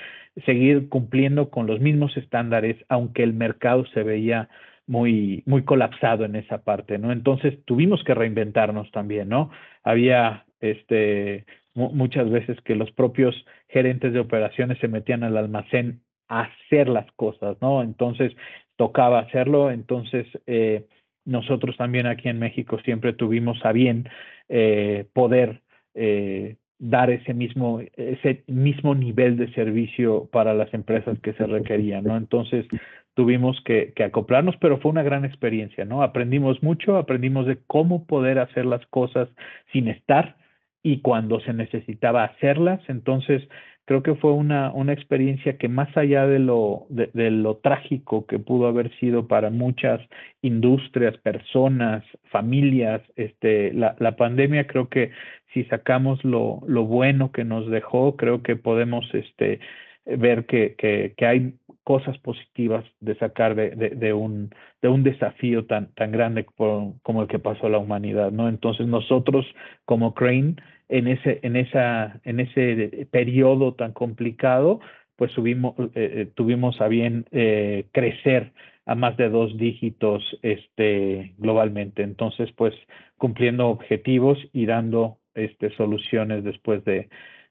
seguir 0.46 0.88
cumpliendo 0.88 1.50
con 1.50 1.66
los 1.66 1.80
mismos 1.80 2.16
estándares, 2.16 2.78
aunque 2.88 3.22
el 3.22 3.34
mercado 3.34 3.84
se 3.92 4.04
veía 4.04 4.48
muy, 4.86 5.42
muy 5.46 5.64
colapsado 5.64 6.24
en 6.24 6.36
esa 6.36 6.58
parte, 6.62 6.98
¿no? 6.98 7.12
Entonces 7.12 7.58
tuvimos 7.64 8.02
que 8.04 8.14
reinventarnos 8.14 8.90
también, 8.90 9.28
¿no? 9.28 9.33
Había 9.82 10.44
este, 10.60 11.44
muchas 11.74 12.30
veces 12.30 12.60
que 12.62 12.74
los 12.74 12.90
propios 12.92 13.34
gerentes 13.68 14.12
de 14.12 14.20
operaciones 14.20 14.78
se 14.78 14.88
metían 14.88 15.24
al 15.24 15.36
almacén 15.36 16.00
a 16.28 16.42
hacer 16.42 16.88
las 16.88 17.10
cosas, 17.12 17.56
¿no? 17.60 17.82
Entonces 17.82 18.32
tocaba 18.76 19.20
hacerlo, 19.20 19.70
entonces 19.70 20.26
eh, 20.46 20.86
nosotros 21.24 21.76
también 21.76 22.06
aquí 22.06 22.28
en 22.28 22.38
México 22.38 22.78
siempre 22.84 23.12
tuvimos 23.12 23.64
a 23.64 23.72
bien 23.72 24.08
eh, 24.48 25.06
poder 25.12 25.62
eh, 25.94 26.56
dar 26.78 27.10
ese 27.10 27.34
mismo, 27.34 27.80
ese 27.96 28.44
mismo 28.46 28.94
nivel 28.94 29.36
de 29.36 29.52
servicio 29.54 30.28
para 30.32 30.54
las 30.54 30.72
empresas 30.74 31.18
que 31.20 31.32
se 31.34 31.46
requerían, 31.46 32.04
¿no? 32.04 32.16
Entonces, 32.16 32.66
tuvimos 33.14 33.60
que, 33.64 33.92
acoplarnos, 34.04 34.56
pero 34.60 34.78
fue 34.78 34.90
una 34.90 35.02
gran 35.02 35.24
experiencia, 35.24 35.84
¿no? 35.84 36.02
Aprendimos 36.02 36.62
mucho, 36.62 36.96
aprendimos 36.96 37.46
de 37.46 37.58
cómo 37.66 38.06
poder 38.06 38.38
hacer 38.38 38.66
las 38.66 38.84
cosas 38.86 39.28
sin 39.72 39.88
estar 39.88 40.36
y 40.82 41.00
cuando 41.00 41.40
se 41.40 41.52
necesitaba 41.52 42.24
hacerlas. 42.24 42.80
Entonces, 42.88 43.42
creo 43.84 44.02
que 44.02 44.14
fue 44.16 44.32
una, 44.32 44.72
una 44.72 44.92
experiencia 44.92 45.56
que 45.58 45.68
más 45.68 45.94
allá 45.96 46.26
de 46.26 46.38
lo, 46.38 46.86
de, 46.88 47.30
lo 47.30 47.56
trágico 47.56 48.26
que 48.26 48.38
pudo 48.38 48.66
haber 48.66 48.90
sido 48.98 49.28
para 49.28 49.50
muchas 49.50 50.00
industrias, 50.42 51.16
personas, 51.18 52.04
familias, 52.30 53.02
este, 53.16 53.72
la, 53.72 53.94
la 53.98 54.16
pandemia 54.16 54.66
creo 54.66 54.88
que 54.88 55.12
si 55.52 55.64
sacamos 55.64 56.22
lo, 56.24 56.60
lo 56.66 56.84
bueno 56.84 57.30
que 57.30 57.44
nos 57.44 57.70
dejó, 57.70 58.16
creo 58.16 58.42
que 58.42 58.56
podemos 58.56 59.06
este, 59.14 59.60
ver 60.04 60.46
que, 60.46 60.74
que, 60.76 61.14
que 61.16 61.26
hay 61.26 61.54
cosas 61.84 62.18
positivas 62.18 62.84
de 63.00 63.14
sacar 63.16 63.54
de, 63.54 63.70
de, 63.70 64.12
un, 64.14 64.50
de 64.82 64.88
un 64.88 65.02
desafío 65.02 65.66
tan, 65.66 65.92
tan 65.94 66.10
grande 66.12 66.44
como 66.44 67.22
el 67.22 67.28
que 67.28 67.38
pasó 67.38 67.66
a 67.66 67.70
la 67.70 67.78
humanidad, 67.78 68.32
¿no? 68.32 68.48
Entonces 68.48 68.86
nosotros 68.86 69.46
como 69.84 70.14
Crane, 70.14 70.56
en 70.88 71.08
ese, 71.08 71.40
en 71.42 71.56
esa, 71.56 72.20
en 72.24 72.40
ese 72.40 73.06
periodo 73.10 73.74
tan 73.74 73.92
complicado, 73.92 74.80
pues 75.16 75.32
subimos, 75.32 75.74
eh, 75.78 75.90
eh, 75.94 76.32
tuvimos 76.34 76.80
a 76.80 76.88
bien 76.88 77.26
eh, 77.32 77.86
crecer 77.92 78.52
a 78.86 78.94
más 78.94 79.16
de 79.16 79.28
dos 79.28 79.56
dígitos 79.56 80.22
este, 80.42 81.34
globalmente. 81.38 82.02
Entonces, 82.02 82.50
pues 82.52 82.74
cumpliendo 83.18 83.68
objetivos 83.68 84.38
y 84.52 84.66
dando 84.66 85.18
este, 85.34 85.70
soluciones 85.76 86.44
después 86.44 86.84
de, 86.84 87.08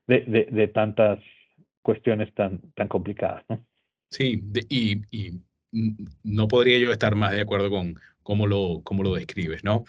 de, 0.08 0.48
de 0.52 0.68
tantas 0.68 1.20
cuestiones 1.82 2.34
tan, 2.34 2.60
tan 2.76 2.88
complicadas, 2.88 3.44
¿no? 3.50 3.60
Sí, 4.14 4.44
y, 4.70 5.02
no 6.22 6.48
podría 6.48 6.78
yo 6.78 6.92
estar 6.92 7.16
más 7.16 7.32
de 7.32 7.42
acuerdo 7.42 7.72
con 7.72 8.00
cómo 8.22 8.46
lo, 8.46 8.82
cómo 8.84 9.02
lo 9.02 9.16
describes, 9.16 9.64
¿no? 9.64 9.86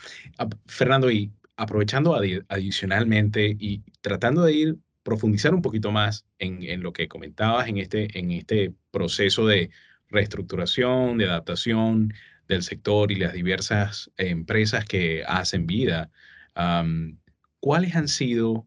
Fernando, 0.66 1.10
y 1.10 1.30
aprovechando 1.56 2.16
adicionalmente 2.48 3.54
y 3.58 3.82
tratando 4.00 4.44
de 4.44 4.52
ir 4.54 4.78
profundizar 5.02 5.54
un 5.54 5.60
poquito 5.60 5.92
más 5.92 6.24
en, 6.38 6.62
en, 6.62 6.82
lo 6.82 6.94
que 6.94 7.06
comentabas 7.06 7.68
en 7.68 7.76
este, 7.76 8.18
en 8.18 8.30
este 8.30 8.72
proceso 8.90 9.46
de 9.46 9.68
reestructuración, 10.08 11.18
de 11.18 11.26
adaptación 11.26 12.14
del 12.48 12.62
sector 12.62 13.12
y 13.12 13.16
las 13.16 13.34
diversas 13.34 14.10
empresas 14.16 14.86
que 14.86 15.22
hacen 15.26 15.66
vida, 15.66 16.10
¿cuáles 17.60 17.94
han 17.94 18.08
sido, 18.08 18.66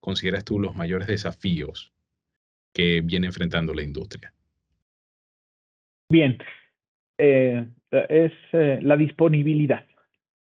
consideras 0.00 0.44
tú, 0.44 0.58
los 0.58 0.74
mayores 0.74 1.06
desafíos 1.06 1.92
que 2.72 3.02
viene 3.02 3.26
enfrentando 3.26 3.74
la 3.74 3.82
industria? 3.82 4.32
Bien, 6.08 6.38
eh, 7.18 7.66
es 7.90 8.32
eh, 8.52 8.78
la 8.82 8.96
disponibilidad. 8.96 9.84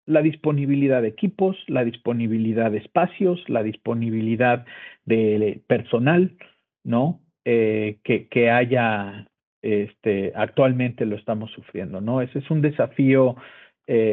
La 0.06 0.22
disponibilidad 0.22 1.02
de 1.02 1.08
equipos, 1.08 1.56
la 1.66 1.84
disponibilidad 1.84 2.70
de 2.70 2.78
espacios, 2.78 3.42
la 3.48 3.62
disponibilidad 3.62 4.64
de 5.04 5.60
personal, 5.66 6.36
¿no? 6.84 7.20
Eh, 7.44 7.98
que, 8.04 8.28
que, 8.28 8.50
haya, 8.50 9.28
este, 9.62 10.32
actualmente 10.34 11.04
lo 11.04 11.16
estamos 11.16 11.50
sufriendo, 11.52 12.00
¿no? 12.00 12.22
Ese 12.22 12.40
es 12.40 12.50
un 12.50 12.62
desafío, 12.62 13.36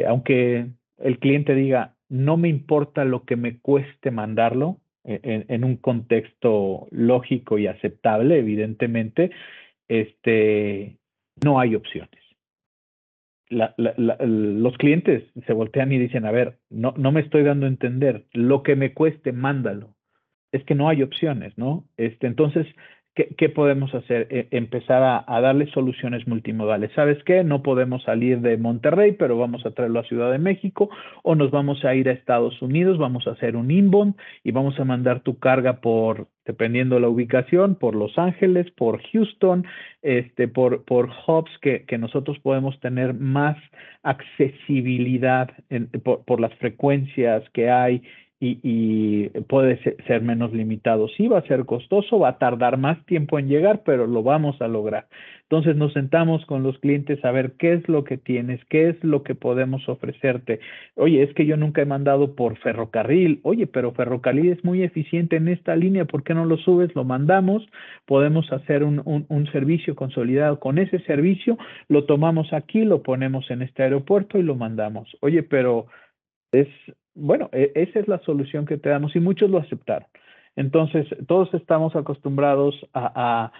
aunque 0.08 0.66
el 0.98 1.18
cliente 1.20 1.54
diga, 1.54 1.94
no 2.08 2.36
me 2.36 2.48
importa 2.48 3.04
lo 3.04 3.24
que 3.24 3.36
me 3.36 3.60
cueste 3.60 4.10
mandarlo, 4.10 4.80
en, 5.04 5.46
en 5.48 5.64
un 5.64 5.76
contexto 5.76 6.88
lógico 6.90 7.58
y 7.58 7.66
aceptable, 7.66 8.38
evidentemente, 8.38 9.30
este, 9.88 10.97
no 11.44 11.60
hay 11.60 11.74
opciones. 11.74 12.10
los 13.50 14.76
clientes 14.76 15.24
se 15.46 15.52
voltean 15.52 15.92
y 15.92 15.98
dicen, 15.98 16.26
a 16.26 16.30
ver, 16.30 16.58
no, 16.68 16.94
no 16.96 17.12
me 17.12 17.20
estoy 17.20 17.42
dando 17.42 17.66
a 17.66 17.70
entender, 17.70 18.26
lo 18.32 18.62
que 18.62 18.76
me 18.76 18.92
cueste, 18.92 19.32
mándalo. 19.32 19.94
Es 20.52 20.64
que 20.64 20.74
no 20.74 20.88
hay 20.88 21.02
opciones, 21.02 21.56
¿no? 21.58 21.84
Este, 21.96 22.26
entonces, 22.26 22.66
¿qué, 23.26 23.48
podemos 23.48 23.94
hacer? 23.94 24.28
E, 24.30 24.48
empezar 24.50 25.02
a, 25.02 25.24
a, 25.26 25.40
darle 25.40 25.66
soluciones 25.72 26.26
multimodales. 26.26 26.90
¿Sabes 26.94 27.22
qué? 27.24 27.44
No 27.44 27.62
podemos 27.62 28.02
salir 28.04 28.40
de 28.40 28.56
Monterrey, 28.56 29.12
pero 29.12 29.36
vamos 29.36 29.64
a 29.66 29.72
traerlo 29.72 30.00
a 30.00 30.04
Ciudad 30.04 30.30
de 30.30 30.38
México, 30.38 30.90
o 31.22 31.34
nos 31.34 31.50
vamos 31.50 31.84
a 31.84 31.94
ir 31.94 32.08
a 32.08 32.12
Estados 32.12 32.60
Unidos, 32.62 32.98
vamos 32.98 33.26
a 33.26 33.32
hacer 33.32 33.56
un 33.56 33.70
inbound 33.70 34.14
y 34.44 34.52
vamos 34.52 34.78
a 34.78 34.84
mandar 34.84 35.20
tu 35.20 35.38
carga 35.38 35.80
por 35.80 36.28
dependiendo 36.48 36.94
de 36.94 37.02
la 37.02 37.10
ubicación, 37.10 37.74
por 37.74 37.94
Los 37.94 38.16
Ángeles, 38.16 38.70
por 38.70 39.02
Houston, 39.12 39.66
este, 40.00 40.48
por, 40.48 40.82
por 40.86 41.10
hubs 41.26 41.50
que, 41.60 41.84
que 41.84 41.98
nosotros 41.98 42.38
podemos 42.38 42.80
tener 42.80 43.12
más 43.12 43.58
accesibilidad 44.02 45.50
por, 46.02 46.24
por, 46.24 46.40
las 46.40 46.54
frecuencias 46.54 47.44
que 47.52 47.68
hay 47.68 48.02
y, 48.40 49.28
puede 49.48 49.80
ser, 50.06 50.22
menos 50.22 50.52
limitado. 50.52 51.08
Sí 51.08 51.26
va 51.26 51.38
a 51.38 51.46
ser 51.46 51.64
costoso, 51.64 52.20
va 52.20 52.30
a 52.30 52.38
tardar 52.38 52.76
más 52.76 53.04
tiempo 53.06 53.38
en 53.38 53.48
llegar, 53.48 53.82
pero 53.84 54.06
lo 54.06 54.22
vamos 54.22 54.60
a 54.62 54.68
lograr. 54.68 55.08
Entonces 55.42 55.76
nos 55.76 55.92
sentamos 55.94 56.44
con 56.46 56.62
los 56.62 56.78
clientes 56.78 57.24
a 57.24 57.32
ver 57.32 57.52
qué 57.58 57.72
es 57.72 57.88
lo 57.88 58.04
que 58.04 58.18
tienes, 58.18 58.64
qué 58.66 58.90
es 58.90 59.02
lo 59.02 59.22
que 59.22 59.34
podemos 59.34 59.88
ofrecerte. 59.88 60.60
Oye, 60.94 61.22
es 61.22 61.32
que 61.34 61.46
yo 61.46 61.56
nunca 61.56 61.82
he 61.82 61.86
mandado 61.86 62.36
por 62.36 62.58
ferrocarril. 62.58 63.40
Oye, 63.42 63.66
pero 63.66 63.92
ferrocarril 63.92 64.52
es 64.52 64.62
muy 64.62 64.82
eficiente 64.82 65.36
en 65.36 65.48
esta 65.48 65.74
línea, 65.74 66.04
¿por 66.04 66.22
qué 66.22 66.34
no 66.34 66.44
lo 66.44 66.58
subes? 66.58 66.94
Lo 66.94 67.04
mandamos, 67.04 67.66
podemos 68.06 68.52
hacer 68.52 68.84
un, 68.84 69.00
un, 69.04 69.24
un 69.28 69.50
servicio 69.50 69.96
consolidado 69.96 70.60
con 70.60 70.78
ese 70.78 71.00
servicio, 71.00 71.58
lo 71.88 72.04
tomamos 72.04 72.52
aquí, 72.52 72.84
lo 72.84 73.02
ponemos 73.02 73.50
en 73.50 73.62
este 73.62 73.82
aeropuerto 73.82 74.38
y 74.38 74.42
lo 74.42 74.54
mandamos. 74.54 75.16
Oye, 75.22 75.42
pero 75.42 75.86
es 76.52 76.68
bueno, 77.18 77.48
e, 77.52 77.72
esa 77.74 78.00
es 78.00 78.08
la 78.08 78.18
solución 78.20 78.66
que 78.66 78.78
te 78.78 78.88
damos 78.88 79.14
y 79.16 79.20
muchos 79.20 79.50
lo 79.50 79.58
aceptaron. 79.58 80.08
Entonces, 80.56 81.06
todos 81.26 81.52
estamos 81.54 81.94
acostumbrados 81.94 82.74
a, 82.94 83.52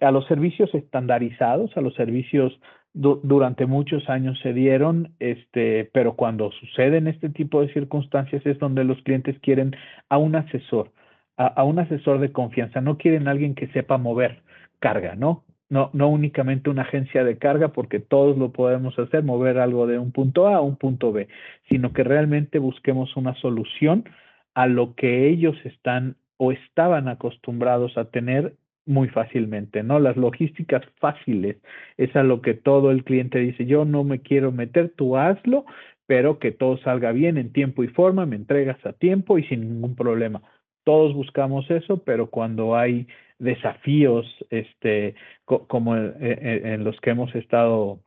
a 0.00 0.10
los 0.10 0.26
servicios 0.26 0.74
estandarizados, 0.74 1.76
a 1.76 1.80
los 1.80 1.94
servicios 1.94 2.58
durante 2.94 3.64
muchos 3.64 4.08
años 4.10 4.38
se 4.42 4.52
dieron, 4.52 5.14
este, 5.18 5.88
pero 5.94 6.14
cuando 6.14 6.50
suceden 6.52 7.06
este 7.06 7.30
tipo 7.30 7.62
de 7.62 7.72
circunstancias 7.72 8.44
es 8.44 8.58
donde 8.58 8.84
los 8.84 9.00
clientes 9.02 9.38
quieren 9.40 9.74
a 10.10 10.18
un 10.18 10.36
asesor, 10.36 10.92
a, 11.38 11.46
a 11.46 11.64
un 11.64 11.78
asesor 11.78 12.18
de 12.18 12.32
confianza, 12.32 12.82
no 12.82 12.98
quieren 12.98 13.28
a 13.28 13.30
alguien 13.30 13.54
que 13.54 13.68
sepa 13.68 13.96
mover 13.96 14.42
carga, 14.78 15.14
¿no? 15.14 15.44
No, 15.72 15.88
no 15.94 16.10
únicamente 16.10 16.68
una 16.68 16.82
agencia 16.82 17.24
de 17.24 17.38
carga, 17.38 17.68
porque 17.68 17.98
todos 17.98 18.36
lo 18.36 18.52
podemos 18.52 18.98
hacer, 18.98 19.24
mover 19.24 19.56
algo 19.58 19.86
de 19.86 19.98
un 19.98 20.12
punto 20.12 20.46
A 20.46 20.56
a 20.56 20.60
un 20.60 20.76
punto 20.76 21.12
B, 21.12 21.28
sino 21.70 21.94
que 21.94 22.04
realmente 22.04 22.58
busquemos 22.58 23.16
una 23.16 23.34
solución 23.36 24.04
a 24.52 24.66
lo 24.66 24.94
que 24.94 25.30
ellos 25.30 25.56
están 25.64 26.16
o 26.36 26.52
estaban 26.52 27.08
acostumbrados 27.08 27.96
a 27.96 28.04
tener 28.10 28.54
muy 28.84 29.08
fácilmente, 29.08 29.82
¿no? 29.82 29.98
Las 29.98 30.18
logísticas 30.18 30.82
fáciles 31.00 31.56
es 31.96 32.14
a 32.16 32.22
lo 32.22 32.42
que 32.42 32.52
todo 32.52 32.90
el 32.90 33.02
cliente 33.02 33.38
dice, 33.38 33.64
yo 33.64 33.86
no 33.86 34.04
me 34.04 34.20
quiero 34.20 34.52
meter, 34.52 34.92
tú 34.94 35.16
hazlo, 35.16 35.64
pero 36.06 36.38
que 36.38 36.52
todo 36.52 36.76
salga 36.78 37.12
bien 37.12 37.38
en 37.38 37.50
tiempo 37.50 37.82
y 37.82 37.88
forma, 37.88 38.26
me 38.26 38.36
entregas 38.36 38.84
a 38.84 38.92
tiempo 38.92 39.38
y 39.38 39.44
sin 39.44 39.60
ningún 39.62 39.96
problema. 39.96 40.42
Todos 40.84 41.14
buscamos 41.14 41.70
eso, 41.70 42.02
pero 42.04 42.28
cuando 42.28 42.76
hay 42.76 43.06
desafíos 43.38 44.26
este, 44.50 45.14
como 45.44 45.96
e, 45.96 46.12
e, 46.20 46.74
en 46.74 46.84
los 46.84 47.00
que 47.00 47.10
hemos 47.10 47.34
estado 47.34 48.00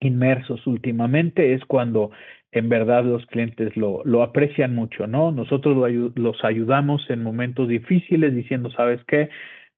inmersos 0.00 0.66
últimamente, 0.66 1.54
es 1.54 1.64
cuando 1.64 2.10
en 2.52 2.68
verdad 2.68 3.04
los 3.04 3.26
clientes 3.26 3.76
lo, 3.76 4.02
lo 4.04 4.22
aprecian 4.22 4.74
mucho, 4.74 5.06
¿no? 5.06 5.32
Nosotros 5.32 5.76
los 6.14 6.44
ayudamos 6.44 7.08
en 7.10 7.22
momentos 7.22 7.68
difíciles 7.68 8.34
diciendo, 8.34 8.70
¿sabes 8.70 9.04
qué? 9.06 9.28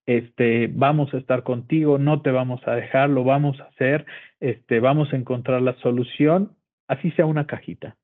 Este, 0.06 0.68
vamos 0.72 1.12
a 1.14 1.18
estar 1.18 1.42
contigo, 1.42 1.98
no 1.98 2.22
te 2.22 2.30
vamos 2.30 2.60
a 2.66 2.74
dejar, 2.74 3.10
lo 3.10 3.24
vamos 3.24 3.60
a 3.60 3.64
hacer, 3.64 4.06
este, 4.40 4.80
vamos 4.80 5.12
a 5.12 5.16
encontrar 5.16 5.62
la 5.62 5.74
solución, 5.76 6.56
así 6.88 7.10
sea 7.12 7.26
una 7.26 7.46
cajita 7.46 7.96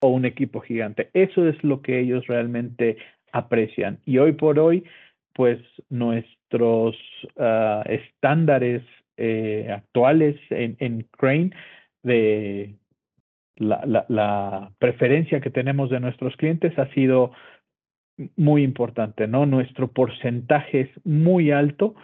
o 0.00 0.08
un 0.08 0.24
equipo 0.24 0.60
gigante. 0.60 1.10
Eso 1.14 1.48
es 1.48 1.62
lo 1.64 1.82
que 1.82 2.00
ellos 2.00 2.26
realmente 2.26 2.98
aprecian. 3.32 3.98
Y 4.04 4.18
hoy 4.18 4.32
por 4.32 4.58
hoy, 4.58 4.84
pues 5.34 5.58
nuestros 5.88 6.96
uh, 7.36 7.82
estándares 7.86 8.82
eh, 9.16 9.68
actuales 9.72 10.36
en, 10.50 10.76
en 10.78 11.06
Crane 11.10 11.50
de 12.02 12.74
la, 13.58 14.70
preferencia 14.78 15.40
que 15.40 15.50
tenemos 15.50 15.90
de 15.90 16.00
nuestros 16.00 16.36
clientes 16.36 16.78
ha 16.78 16.86
sido 16.94 17.32
muy 18.36 18.62
importante, 18.62 19.26
¿no? 19.26 19.46
Nuestro 19.46 19.88
porcentaje 19.88 20.80
es 20.80 20.90
muy 21.04 21.50
alto 21.50 21.94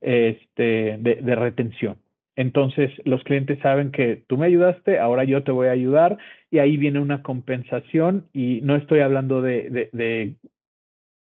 este, 0.00 0.96
de, 0.98 1.34
retención. 1.34 1.96
Entonces, 2.36 2.90
los 3.04 3.22
clientes 3.22 3.58
saben 3.60 3.92
que 3.92 4.24
tú 4.26 4.36
me 4.36 4.46
ayudaste, 4.46 4.98
ahora 4.98 5.24
yo 5.24 5.44
te 5.44 5.52
voy 5.52 5.68
a 5.68 5.72
ayudar 5.72 6.18
y 6.50 6.58
ahí 6.58 6.76
viene 6.76 6.98
una 6.98 7.22
compensación 7.22 8.26
y 8.32 8.60
no 8.62 8.74
estoy 8.74 9.00
hablando 9.00 9.40
de 9.40 10.34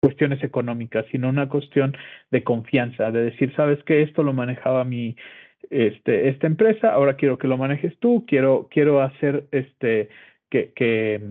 cuestiones 0.03 0.43
económicas, 0.43 1.05
sino 1.11 1.29
una 1.29 1.47
cuestión 1.47 1.95
de 2.29 2.43
confianza, 2.43 3.09
de 3.09 3.23
decir, 3.23 3.53
sabes 3.55 3.81
que 3.85 4.01
esto 4.01 4.21
lo 4.21 4.33
manejaba 4.33 4.83
mi, 4.83 5.15
este, 5.69 6.27
esta 6.27 6.45
empresa, 6.45 6.91
ahora 6.91 7.15
quiero 7.15 7.37
que 7.37 7.47
lo 7.47 7.57
manejes 7.57 7.97
tú, 7.99 8.25
quiero, 8.27 8.67
quiero 8.69 9.01
hacer 9.01 9.45
este, 9.51 10.09
que, 10.49 10.73
que, 10.75 11.21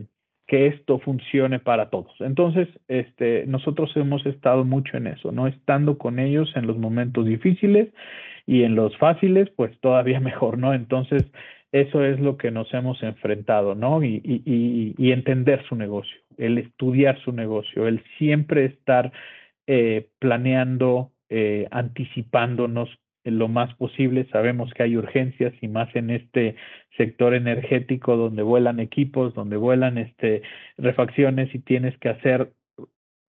que 0.46 0.68
esto 0.68 1.00
funcione 1.00 1.58
para 1.58 1.90
todos. 1.90 2.14
Entonces, 2.20 2.66
este, 2.88 3.44
nosotros 3.46 3.94
hemos 3.94 4.24
estado 4.24 4.64
mucho 4.64 4.96
en 4.96 5.06
eso, 5.06 5.32
¿no? 5.32 5.48
Estando 5.48 5.98
con 5.98 6.18
ellos 6.18 6.50
en 6.56 6.66
los 6.66 6.78
momentos 6.78 7.26
difíciles 7.26 7.92
y 8.46 8.62
en 8.62 8.74
los 8.74 8.96
fáciles, 8.96 9.50
pues 9.54 9.78
todavía 9.80 10.18
mejor, 10.30 10.56
¿no? 10.56 10.72
Entonces, 10.72 11.30
eso 11.72 12.02
es 12.02 12.18
lo 12.20 12.38
que 12.38 12.50
nos 12.50 12.72
hemos 12.72 13.02
enfrentado, 13.02 13.74
¿no? 13.74 14.02
Y, 14.02 14.22
y, 14.24 14.94
y 14.96 15.12
entender 15.12 15.62
su 15.68 15.76
negocio, 15.76 16.21
el 16.38 16.58
estudiar 16.58 17.18
su 17.20 17.32
negocio, 17.32 17.86
el 17.86 18.02
siempre 18.18 18.64
estar 18.66 19.12
eh, 19.66 20.08
planeando, 20.18 21.12
eh, 21.28 21.68
anticipándonos 21.70 22.90
lo 23.24 23.48
más 23.48 23.74
posible. 23.74 24.26
Sabemos 24.32 24.72
que 24.74 24.82
hay 24.82 24.96
urgencias 24.96 25.54
y 25.60 25.68
más 25.68 25.94
en 25.94 26.10
este 26.10 26.56
sector 26.96 27.34
energético 27.34 28.16
donde 28.16 28.42
vuelan 28.42 28.80
equipos, 28.80 29.34
donde 29.34 29.56
vuelan 29.56 29.98
este, 29.98 30.42
refacciones 30.76 31.54
y 31.54 31.60
tienes 31.60 31.96
que 31.98 32.08
hacer 32.08 32.52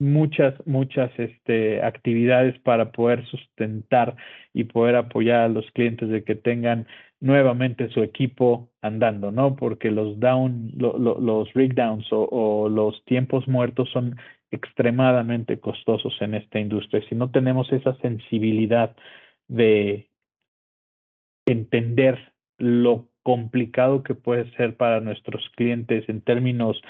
muchas, 0.03 0.55
muchas 0.67 1.11
este, 1.19 1.83
actividades 1.83 2.59
para 2.61 2.91
poder 2.91 3.25
sustentar 3.27 4.17
y 4.53 4.65
poder 4.65 4.97
apoyar 4.97 5.41
a 5.41 5.49
los 5.49 5.71
clientes 5.71 6.09
de 6.09 6.25
que 6.25 6.35
tengan 6.35 6.87
nuevamente 7.21 7.89
su 7.91 8.03
equipo 8.03 8.69
andando, 8.83 9.31
¿no? 9.31 9.55
Porque 9.55 9.93
los 9.93 10.19
down, 10.19 10.73
los 10.77 11.53
rig 11.55 11.75
downs 11.75 12.13
o, 12.13 12.29
o, 12.31 12.69
los 12.69 13.05
tiempos 13.05 13.47
muertos 13.47 13.89
son 13.91 14.17
extremadamente 14.51 15.61
costosos 15.61 16.15
en 16.21 16.35
esta 16.35 16.59
industria. 16.59 17.03
Si 17.09 17.15
no 17.15 17.31
tenemos 17.31 17.73
esa 17.73 17.95
sensibilidad 17.99 18.97
de 19.47 20.09
entender 21.47 22.19
lo 22.59 23.07
complicado 23.23 24.03
que 24.03 24.15
puede 24.15 24.51
ser 24.57 24.77
para 24.77 25.01
nuestros 25.01 25.49
clientes 25.55 26.09
en 26.09 26.23
términos 26.23 26.83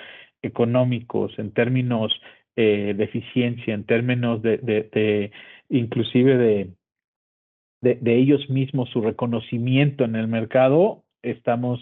económicos, 0.42 1.38
en 1.38 1.52
términos 1.52 2.12
eh, 2.56 2.94
de 2.96 3.04
eficiencia, 3.04 3.74
en 3.74 3.84
términos 3.84 4.42
de, 4.42 4.58
de, 4.58 4.88
de 4.92 5.32
inclusive 5.68 6.36
de, 6.36 6.70
de, 7.80 8.16
ellos 8.16 8.48
mismos, 8.50 8.90
su 8.90 9.00
reconocimiento 9.00 10.04
en 10.04 10.16
el 10.16 10.28
mercado, 10.28 11.04
estamos 11.22 11.80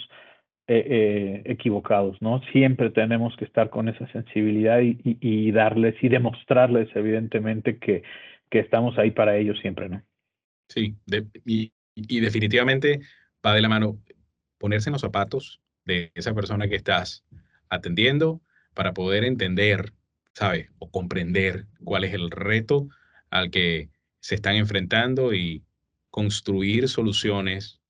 eh, 0.66 0.86
eh, 0.86 1.42
equivocados, 1.46 2.20
¿no? 2.22 2.40
Siempre 2.52 2.90
tenemos 2.90 3.36
que 3.36 3.44
estar 3.44 3.70
con 3.70 3.88
esa 3.88 4.06
sensibilidad 4.12 4.80
y, 4.80 4.98
y, 5.02 5.18
y 5.20 5.50
darles 5.50 5.96
y 6.02 6.08
demostrarles, 6.08 6.88
evidentemente, 6.94 7.78
que, 7.78 8.02
que 8.48 8.60
estamos 8.60 8.96
ahí 8.98 9.10
para 9.10 9.36
ellos 9.36 9.58
siempre, 9.60 9.88
¿no? 9.88 10.02
Sí, 10.68 10.94
y, 11.44 11.72
y, 11.96 12.20
definitivamente 12.20 13.00
va 13.44 13.54
de 13.54 13.60
la 13.60 13.68
mano 13.68 13.98
ponerse 14.58 14.90
en 14.90 14.92
los 14.92 15.02
zapatos 15.02 15.60
de 15.84 16.12
esa 16.14 16.34
persona 16.34 16.68
que 16.68 16.76
estás 16.76 17.24
atendiendo 17.68 18.40
para 18.74 18.92
poder 18.92 19.24
entender, 19.24 19.92
¿sabes? 20.34 20.68
O 20.78 20.90
comprender 20.90 21.66
cuál 21.84 22.04
es 22.04 22.14
el 22.14 22.30
reto 22.30 22.88
al 23.30 23.50
que 23.50 23.90
se 24.20 24.34
están 24.34 24.56
enfrentando 24.56 25.34
y 25.34 25.64
construir 26.10 26.88
soluciones 26.88 27.80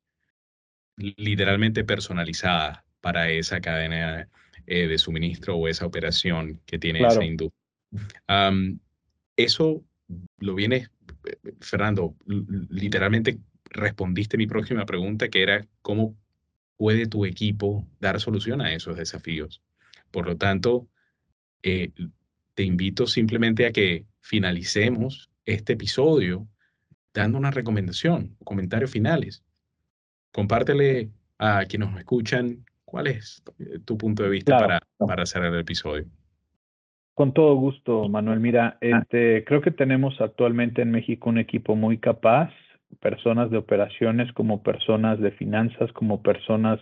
literalmente 0.97 1.85
personalizadas 1.85 2.81
para 3.01 3.31
esa 3.31 3.61
cadena 3.61 4.29
eh, 4.67 4.87
de 4.87 4.99
suministro 4.99 5.57
o 5.57 5.69
esa 5.69 5.87
operación 5.87 6.61
que 6.67 6.79
tiene 6.79 6.99
claro. 6.99 7.15
esa 7.15 7.25
industria. 7.25 7.61
Um, 8.29 8.79
eso 9.37 9.83
lo 10.39 10.55
viene 10.55 10.89
Fernando, 11.61 12.17
literalmente 12.27 13.39
respondiste 13.65 14.37
mi 14.37 14.47
próxima 14.47 14.85
pregunta, 14.87 15.29
que 15.29 15.43
era 15.43 15.67
cómo 15.83 16.17
puede 16.77 17.07
tu 17.07 17.25
equipo 17.25 17.87
dar 18.01 18.21
solución 18.21 18.61
a 18.61 18.73
esos 18.73 18.97
desafíos. 18.97 19.63
Por 20.11 20.27
lo 20.27 20.37
tanto, 20.37 20.89
eh, 21.63 21.93
te 22.61 22.67
invito 22.67 23.07
simplemente 23.07 23.65
a 23.65 23.73
que 23.73 24.05
finalicemos 24.21 25.31
este 25.47 25.73
episodio 25.73 26.47
dando 27.15 27.39
una 27.39 27.51
recomendación, 27.51 28.37
comentarios 28.45 28.91
finales. 28.91 29.43
Compártele 30.31 31.09
a 31.39 31.65
quienes 31.65 31.89
nos 31.89 31.99
escuchan 32.01 32.59
cuál 32.85 33.07
es 33.07 33.43
tu 33.87 33.97
punto 33.97 34.25
de 34.25 34.29
vista 34.29 34.59
claro. 34.59 34.81
para, 34.99 35.07
para 35.07 35.25
cerrar 35.25 35.55
el 35.55 35.61
episodio. 35.61 36.05
Con 37.15 37.33
todo 37.33 37.55
gusto, 37.55 38.07
Manuel. 38.11 38.41
Mira, 38.41 38.77
este, 38.83 39.43
creo 39.45 39.63
que 39.63 39.71
tenemos 39.71 40.21
actualmente 40.21 40.83
en 40.83 40.91
México 40.91 41.31
un 41.31 41.39
equipo 41.39 41.77
muy 41.77 41.97
capaz, 41.97 42.53
personas 43.01 43.51
de 43.51 43.57
operaciones 43.57 44.31
como 44.35 44.63
personas 44.63 45.19
de 45.19 45.31
finanzas, 45.31 45.91
como 45.95 46.23
personas 46.23 46.79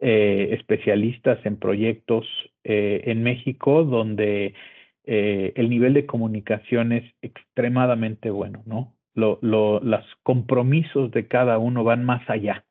eh, 0.00 0.48
especialistas 0.58 1.38
en 1.46 1.56
proyectos 1.56 2.26
eh, 2.64 3.02
en 3.04 3.22
México, 3.22 3.84
donde 3.84 4.54
eh, 5.04 5.52
el 5.56 5.68
nivel 5.68 5.94
de 5.94 6.06
comunicación 6.06 6.92
es 6.92 7.04
extremadamente 7.22 8.30
bueno, 8.30 8.62
¿no? 8.66 8.94
Lo, 9.14 9.38
lo, 9.42 9.80
los 9.80 10.04
compromisos 10.22 11.10
de 11.12 11.28
cada 11.28 11.58
uno 11.58 11.84
van 11.84 12.04
más 12.04 12.28
allá 12.28 12.64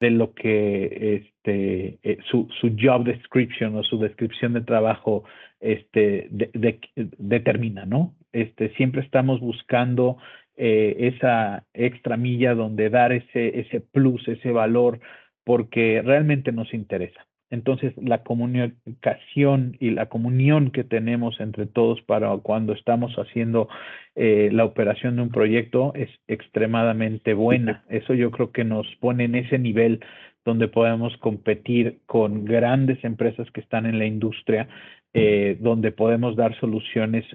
de 0.00 0.10
lo 0.10 0.34
que 0.34 1.16
este, 1.44 1.98
eh, 2.02 2.18
su, 2.30 2.48
su 2.60 2.76
job 2.78 3.04
description 3.04 3.76
o 3.76 3.82
su 3.82 3.98
descripción 3.98 4.52
de 4.52 4.60
trabajo 4.62 5.24
este, 5.60 6.28
de, 6.30 6.50
de, 6.54 6.80
determina, 7.18 7.86
¿no? 7.86 8.14
Este, 8.32 8.74
siempre 8.74 9.02
estamos 9.02 9.40
buscando 9.40 10.18
eh, 10.56 11.12
esa 11.14 11.64
extra 11.72 12.16
milla 12.16 12.54
donde 12.54 12.90
dar 12.90 13.12
ese, 13.12 13.60
ese 13.60 13.80
plus, 13.80 14.26
ese 14.28 14.50
valor, 14.50 15.00
porque 15.44 16.02
realmente 16.04 16.52
nos 16.52 16.74
interesa. 16.74 17.26
Entonces, 17.52 17.92
la 17.98 18.22
comunicación 18.22 19.76
y 19.78 19.90
la 19.90 20.06
comunión 20.06 20.70
que 20.70 20.84
tenemos 20.84 21.38
entre 21.38 21.66
todos 21.66 22.00
para 22.00 22.34
cuando 22.38 22.72
estamos 22.72 23.14
haciendo 23.16 23.68
eh, 24.16 24.48
la 24.50 24.64
operación 24.64 25.16
de 25.16 25.22
un 25.22 25.28
proyecto 25.28 25.92
es 25.94 26.08
extremadamente 26.28 27.34
buena. 27.34 27.84
Eso 27.90 28.14
yo 28.14 28.30
creo 28.30 28.52
que 28.52 28.64
nos 28.64 28.86
pone 29.00 29.24
en 29.24 29.34
ese 29.34 29.58
nivel 29.58 30.00
donde 30.46 30.66
podemos 30.66 31.14
competir 31.18 31.98
con 32.06 32.46
grandes 32.46 33.04
empresas 33.04 33.50
que 33.50 33.60
están 33.60 33.84
en 33.84 33.98
la 33.98 34.06
industria, 34.06 34.66
eh, 35.12 35.58
donde 35.60 35.92
podemos 35.92 36.36
dar 36.36 36.58
soluciones 36.58 37.26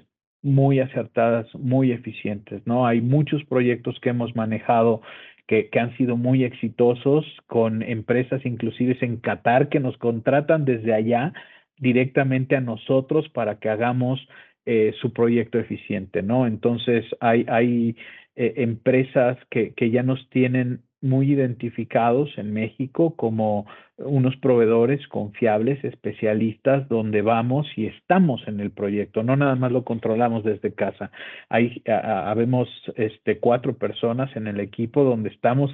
muy 0.42 0.80
acertadas, 0.80 1.46
muy 1.54 1.92
eficientes, 1.92 2.66
¿no? 2.66 2.88
Hay 2.88 3.00
muchos 3.00 3.44
proyectos 3.44 4.00
que 4.00 4.10
hemos 4.10 4.34
manejado 4.34 5.00
que, 5.48 5.70
han 5.80 5.96
sido 5.96 6.16
muy 6.16 6.44
exitosos 6.44 7.24
con 7.46 7.82
empresas 7.82 8.44
inclusive 8.44 8.96
en 9.00 9.16
Qatar 9.16 9.70
que 9.70 9.80
nos 9.80 9.96
contratan 9.96 10.64
desde 10.64 10.94
allá 10.94 11.32
directamente 11.78 12.54
a 12.54 12.60
nosotros 12.60 13.28
para 13.30 13.58
que 13.58 13.70
hagamos 13.70 14.20
eh, 14.66 14.92
su 15.00 15.12
proyecto 15.12 15.58
eficiente, 15.58 16.22
¿no? 16.22 16.46
Entonces 16.46 17.06
hay, 17.20 17.46
hay 17.48 17.96
eh, 18.36 18.54
empresas 18.58 19.38
que, 19.50 19.72
que 19.72 19.90
ya 19.90 20.02
nos 20.02 20.28
tienen 20.28 20.82
muy 21.00 21.32
identificados 21.32 22.30
en 22.38 22.52
México 22.52 23.14
como 23.16 23.66
unos 23.98 24.36
proveedores 24.36 25.06
confiables, 25.08 25.82
especialistas, 25.84 26.88
donde 26.88 27.22
vamos 27.22 27.66
y 27.76 27.86
estamos 27.86 28.46
en 28.46 28.60
el 28.60 28.70
proyecto, 28.70 29.22
no 29.22 29.36
nada 29.36 29.54
más 29.56 29.72
lo 29.72 29.84
controlamos 29.84 30.44
desde 30.44 30.74
casa. 30.74 31.10
Hay, 31.48 31.82
habemos 31.86 32.68
este, 32.96 33.38
cuatro 33.38 33.76
personas 33.76 34.34
en 34.36 34.46
el 34.46 34.60
equipo 34.60 35.04
donde 35.04 35.30
estamos 35.30 35.70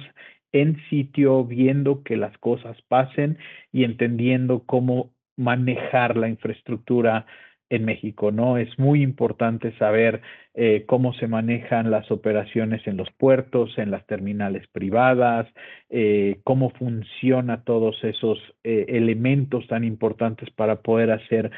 en 0.51 0.77
sitio 0.89 1.43
viendo 1.43 2.03
que 2.03 2.17
las 2.17 2.37
cosas 2.37 2.77
pasen 2.87 3.37
y 3.71 3.83
entendiendo 3.83 4.63
cómo 4.65 5.11
manejar 5.37 6.15
la 6.15 6.29
infraestructura 6.29 7.25
en 7.69 7.85
México, 7.85 8.31
¿no? 8.31 8.57
Es 8.57 8.77
muy 8.77 9.01
importante 9.01 9.75
saber 9.77 10.21
eh, 10.53 10.83
cómo 10.85 11.13
se 11.13 11.27
manejan 11.27 11.89
las 11.89 12.11
operaciones 12.11 12.85
en 12.87 12.97
los 12.97 13.09
puertos, 13.11 13.77
en 13.77 13.91
las 13.91 14.05
terminales 14.05 14.67
privadas, 14.67 15.47
eh, 15.89 16.39
cómo 16.43 16.69
funciona 16.71 17.63
todos 17.63 18.03
esos 18.03 18.39
eh, 18.63 18.85
elementos 18.89 19.67
tan 19.67 19.83
importantes 19.83 20.49
para 20.51 20.81
poder 20.81 21.11
hacer 21.11 21.51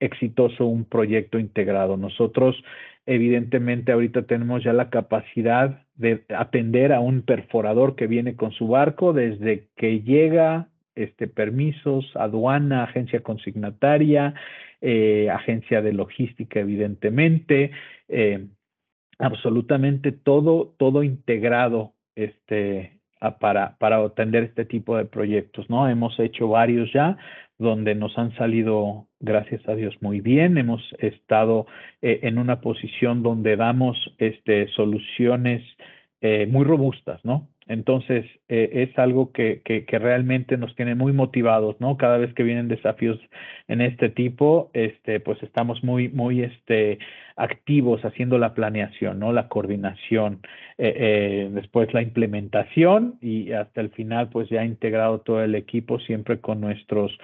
exitoso 0.00 0.66
un 0.66 0.84
proyecto 0.84 1.38
integrado. 1.38 1.96
Nosotros, 1.96 2.56
evidentemente, 3.06 3.92
ahorita 3.92 4.22
tenemos 4.22 4.64
ya 4.64 4.72
la 4.72 4.90
capacidad 4.90 5.86
de 5.94 6.24
atender 6.36 6.92
a 6.92 6.98
un 6.98 7.22
perforador 7.22 7.94
que 7.94 8.08
viene 8.08 8.34
con 8.34 8.50
su 8.50 8.66
barco 8.66 9.12
desde 9.12 9.68
que 9.76 10.00
llega 10.00 10.68
este, 10.96 11.28
permisos, 11.28 12.10
aduana, 12.16 12.84
agencia 12.84 13.20
consignataria, 13.20 14.34
eh, 14.84 15.30
agencia 15.30 15.80
de 15.80 15.92
logística, 15.92 16.58
evidentemente, 16.58 17.70
eh, 18.08 18.48
absolutamente 19.18 20.10
todo, 20.10 20.74
todo 20.76 21.04
integrado 21.04 21.94
este, 22.16 22.98
para, 23.38 23.76
para 23.78 24.04
atender 24.04 24.42
este 24.42 24.64
tipo 24.64 24.96
de 24.96 25.04
proyectos, 25.04 25.70
¿no? 25.70 25.88
Hemos 25.88 26.18
hecho 26.18 26.48
varios 26.48 26.92
ya 26.92 27.16
donde 27.58 27.94
nos 27.94 28.18
han 28.18 28.34
salido, 28.34 29.06
gracias 29.20 29.66
a 29.68 29.76
Dios, 29.76 29.94
muy 30.00 30.20
bien. 30.20 30.58
Hemos 30.58 30.82
estado 30.98 31.66
eh, 32.00 32.18
en 32.24 32.38
una 32.38 32.60
posición 32.60 33.22
donde 33.22 33.54
damos 33.56 33.96
este, 34.18 34.66
soluciones 34.68 35.62
muy 36.48 36.64
robustas, 36.64 37.24
¿no? 37.24 37.51
Entonces, 37.68 38.26
eh, 38.48 38.70
es 38.88 38.98
algo 38.98 39.32
que, 39.32 39.62
que, 39.64 39.98
realmente 39.98 40.56
nos 40.56 40.74
tiene 40.74 40.94
muy 40.94 41.12
motivados, 41.12 41.76
¿no? 41.80 41.96
Cada 41.96 42.18
vez 42.18 42.34
que 42.34 42.42
vienen 42.42 42.68
desafíos 42.68 43.20
en 43.68 43.80
este 43.80 44.08
tipo, 44.08 44.70
este, 44.72 45.20
pues 45.20 45.40
estamos 45.42 45.84
muy, 45.84 46.08
muy 46.08 46.42
este, 46.42 46.98
activos 47.36 48.04
haciendo 48.04 48.38
la 48.38 48.54
planeación, 48.54 49.20
¿no? 49.20 49.32
La 49.32 49.48
coordinación, 49.48 50.40
eh, 50.76 50.94
eh, 50.96 51.50
después 51.52 51.92
la 51.94 52.02
implementación 52.02 53.18
y 53.20 53.52
hasta 53.52 53.80
el 53.80 53.90
final, 53.90 54.28
pues 54.30 54.48
ya 54.48 54.64
integrado 54.64 55.20
todo 55.20 55.42
el 55.44 55.54
equipo, 55.54 56.00
siempre 56.00 56.40
con 56.40 56.60
nuestros, 56.60 57.16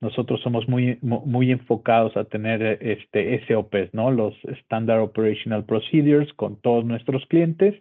nosotros 0.00 0.40
somos 0.40 0.66
muy, 0.70 0.96
muy 1.02 1.50
enfocados 1.50 2.16
a 2.16 2.24
tener 2.24 2.78
este 2.80 3.44
SOPs, 3.46 3.92
¿no? 3.92 4.10
Los 4.10 4.34
Standard 4.62 5.00
Operational 5.00 5.66
Procedures 5.66 6.32
con 6.32 6.58
todos 6.62 6.86
nuestros 6.86 7.26
clientes 7.26 7.74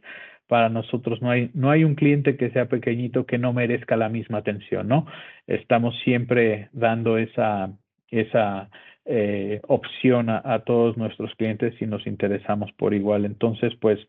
para 0.48 0.70
nosotros 0.70 1.22
no 1.22 1.30
hay, 1.30 1.52
no 1.54 1.70
hay 1.70 1.84
un 1.84 1.96
cliente 1.96 2.38
que 2.38 2.50
sea 2.52 2.66
pequeñito 2.68 3.26
que 3.26 3.38
no 3.38 3.54
merezca 3.54 3.96
la 3.98 4.10
misma 4.10 4.40
atención, 4.40 4.88
¿no? 4.88 5.06
Estamos 5.46 5.98
siempre 6.04 6.70
dando 6.74 7.18
esa, 7.18 7.72
esa 8.10 8.70
eh, 9.10 9.62
opción 9.68 10.30
a, 10.30 10.60
todos 10.66 10.98
nuestros 10.98 11.34
clientes 11.36 11.74
y 11.82 11.86
nos 11.86 12.06
interesamos 12.06 12.74
por 12.74 12.94
igual. 12.94 13.24
Entonces, 13.24 13.74
pues 13.80 14.00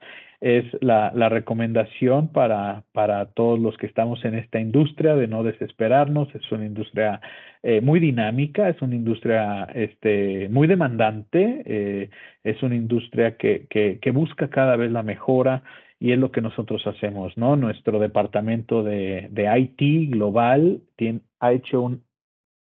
es 0.41 0.65
la, 0.81 1.13
la 1.15 1.29
recomendación 1.29 2.33
para, 2.33 2.83
para 2.93 3.27
todos 3.27 3.61
los 3.61 3.77
que 3.77 3.87
estamos 3.87 4.25
en 4.25 4.35
esta 4.35 4.59
industria 4.59 5.15
de 5.15 5.29
no 5.29 5.45
desesperarnos. 5.45 6.35
Es 6.35 6.51
una 6.51 6.67
industria 6.67 7.21
eh, 7.63 7.81
muy 7.81 8.01
dinámica, 8.01 8.69
es 8.69 8.83
una 8.83 8.97
industria 8.97 9.69
este, 9.73 10.49
muy 10.49 10.67
demandante, 10.67 11.63
eh, 11.65 12.11
es 12.43 12.61
una 12.65 12.75
industria 12.75 13.37
que, 13.37 13.67
que 13.69 14.11
busca 14.11 14.49
cada 14.49 14.75
vez 14.75 14.91
la 14.91 15.05
mejora 15.05 15.63
y 16.01 16.13
es 16.13 16.19
lo 16.19 16.31
que 16.31 16.41
nosotros 16.41 16.87
hacemos, 16.87 17.37
¿no? 17.37 17.57
Nuestro 17.57 17.99
departamento 17.99 18.83
de, 18.83 19.29
de 19.31 19.59
IT 19.59 20.11
global 20.11 20.81
tiene, 20.97 21.21
ha 21.41 21.53
hecho 21.53 21.83
un 21.83 22.05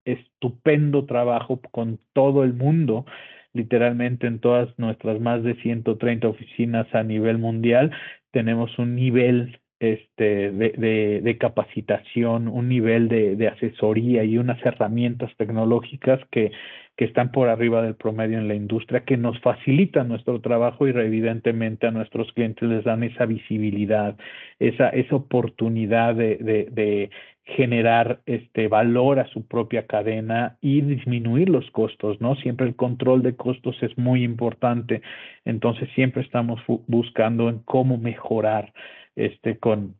estupendo 0.04 1.06
trabajo 1.06 1.60
con 1.72 1.98
todo 2.12 2.44
el 2.44 2.54
mundo, 2.54 3.04
literalmente 3.52 4.26
en 4.26 4.38
todas 4.38 4.68
nuestras 4.78 5.20
más 5.20 5.42
de 5.42 5.54
130 5.56 6.28
oficinas 6.28 6.86
a 6.94 7.02
nivel 7.02 7.38
mundial, 7.38 7.90
tenemos 8.30 8.78
un 8.78 8.94
nivel 8.94 9.58
este, 9.80 10.52
de, 10.52 11.20
de, 11.22 11.38
capacitación, 11.38 12.48
un 12.48 12.68
nivel 12.68 13.08
de, 13.08 13.36
de, 13.36 13.48
asesoría 13.48 14.24
y 14.24 14.38
unas 14.38 14.64
herramientas 14.64 15.30
tecnológicas 15.36 16.20
que, 16.30 16.52
que 16.96 17.04
están 17.04 17.30
por 17.30 17.48
arriba 17.48 17.82
del 17.82 17.94
promedio 17.94 18.38
en 18.38 18.48
la 18.48 18.54
industria, 18.54 19.04
que 19.04 19.16
nos 19.16 19.38
facilitan 19.40 20.08
nuestro 20.08 20.40
trabajo 20.40 20.86
y 20.86 20.90
evidentemente 20.90 21.86
a 21.86 21.90
nuestros 21.90 22.32
clientes 22.32 22.68
les 22.68 22.84
dan 22.84 23.02
esa 23.02 23.26
visibilidad, 23.26 24.16
esa, 24.58 24.88
esa 24.88 25.16
oportunidad 25.16 26.14
de, 26.14 26.36
de 26.36 27.10
generar 27.46 28.20
este 28.26 28.66
valor 28.66 29.20
a 29.20 29.28
su 29.28 29.46
propia 29.46 29.86
cadena 29.86 30.58
y 30.60 30.80
disminuir 30.80 31.48
los 31.48 31.70
costos, 31.70 32.20
¿no? 32.20 32.34
Siempre 32.36 32.66
el 32.66 32.74
control 32.74 33.22
de 33.22 33.36
costos 33.36 33.80
es 33.82 33.96
muy 33.96 34.24
importante, 34.24 35.00
entonces 35.44 35.88
siempre 35.94 36.22
estamos 36.22 36.60
buscando 36.88 37.48
en 37.48 37.60
cómo 37.60 37.98
mejorar 37.98 38.72
este, 39.14 39.58
con 39.58 39.94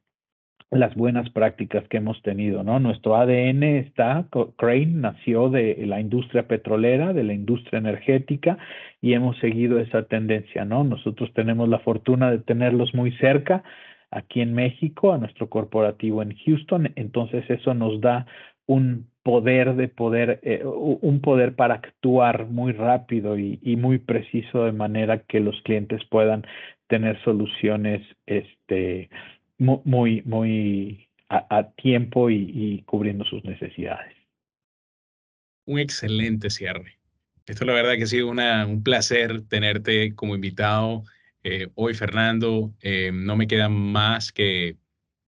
las 0.70 0.94
buenas 0.96 1.30
prácticas 1.30 1.86
que 1.88 1.98
hemos 1.98 2.20
tenido, 2.22 2.64
¿no? 2.64 2.80
Nuestro 2.80 3.16
ADN 3.16 3.62
está, 3.62 4.26
Crane 4.56 4.86
nació 4.86 5.48
de 5.48 5.76
la 5.86 6.00
industria 6.00 6.48
petrolera, 6.48 7.12
de 7.12 7.22
la 7.22 7.34
industria 7.34 7.78
energética 7.78 8.58
y 9.00 9.12
hemos 9.12 9.38
seguido 9.38 9.78
esa 9.78 10.02
tendencia, 10.04 10.64
¿no? 10.64 10.82
Nosotros 10.82 11.32
tenemos 11.34 11.68
la 11.68 11.78
fortuna 11.78 12.30
de 12.30 12.38
tenerlos 12.38 12.94
muy 12.94 13.12
cerca 13.18 13.62
aquí 14.10 14.40
en 14.40 14.54
México, 14.54 15.12
a 15.12 15.18
nuestro 15.18 15.48
corporativo 15.48 16.22
en 16.22 16.36
Houston, 16.36 16.92
entonces 16.96 17.48
eso 17.48 17.74
nos 17.74 18.00
da 18.00 18.26
un 18.66 19.08
poder 19.22 19.74
de 19.74 19.88
poder, 19.88 20.40
eh, 20.42 20.64
un 20.64 21.20
poder 21.20 21.54
para 21.54 21.74
actuar 21.74 22.46
muy 22.46 22.72
rápido 22.72 23.38
y, 23.38 23.60
y, 23.62 23.76
muy 23.76 23.98
preciso 23.98 24.64
de 24.64 24.72
manera 24.72 25.18
que 25.18 25.40
los 25.40 25.60
clientes 25.62 26.04
puedan 26.10 26.44
tener 26.88 27.20
soluciones 27.22 28.02
este, 28.26 29.10
muy, 29.58 30.22
muy 30.24 31.08
a, 31.28 31.70
tiempo 31.76 32.30
y, 32.30 32.82
cubriendo 32.86 33.24
sus 33.24 33.44
necesidades. 33.44 34.14
Un 35.64 35.78
excelente 35.80 36.50
cierre. 36.50 36.98
Esto 37.46 37.64
la 37.64 37.74
verdad 37.74 37.94
que 37.96 38.04
ha 38.04 38.06
sido 38.06 38.28
una, 38.28 38.66
un 38.66 38.82
placer 38.82 39.42
tenerte 39.48 40.14
como 40.14 40.34
invitado 40.34 41.04
eh, 41.42 41.68
hoy, 41.74 41.94
Fernando. 41.94 42.72
Eh, 42.82 43.10
no 43.12 43.36
me 43.36 43.46
queda 43.46 43.68
más 43.68 44.32
que 44.32 44.76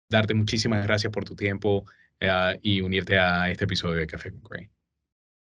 darte 0.08 0.34
muchísimas 0.34 0.86
gracias 0.86 1.12
por 1.12 1.24
tu 1.24 1.34
tiempo 1.34 1.84
eh, 2.20 2.58
y 2.62 2.80
unirte 2.80 3.18
a 3.18 3.50
este 3.50 3.64
episodio 3.64 3.96
de 3.96 4.06
Café 4.06 4.30
con 4.30 4.40
Crane. 4.40 4.70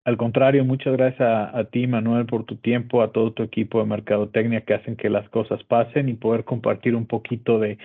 Al 0.05 0.15
contrario, 0.15 0.63
muchas 0.63 0.93
gracias 0.93 1.27
a, 1.27 1.65
ti, 1.65 1.85
Manuel, 1.85 2.25
por 2.27 2.45
tu 2.45 2.55
tiempo, 2.55 3.01
a 3.01 3.11
todo 3.11 3.33
tu 3.33 3.43
equipo 3.43 3.79
de 3.79 3.87
mercadotecnia 3.87 4.61
que 4.61 4.73
hacen 4.73 4.95
que 4.95 5.09
las 5.09 5.27
cosas 5.29 5.61
pasen 5.65 6.07
y 6.07 6.13
poder 6.13 6.45
compartir 6.45 6.95
un 6.95 7.07
poquito 7.07 7.59
de, 7.59 7.77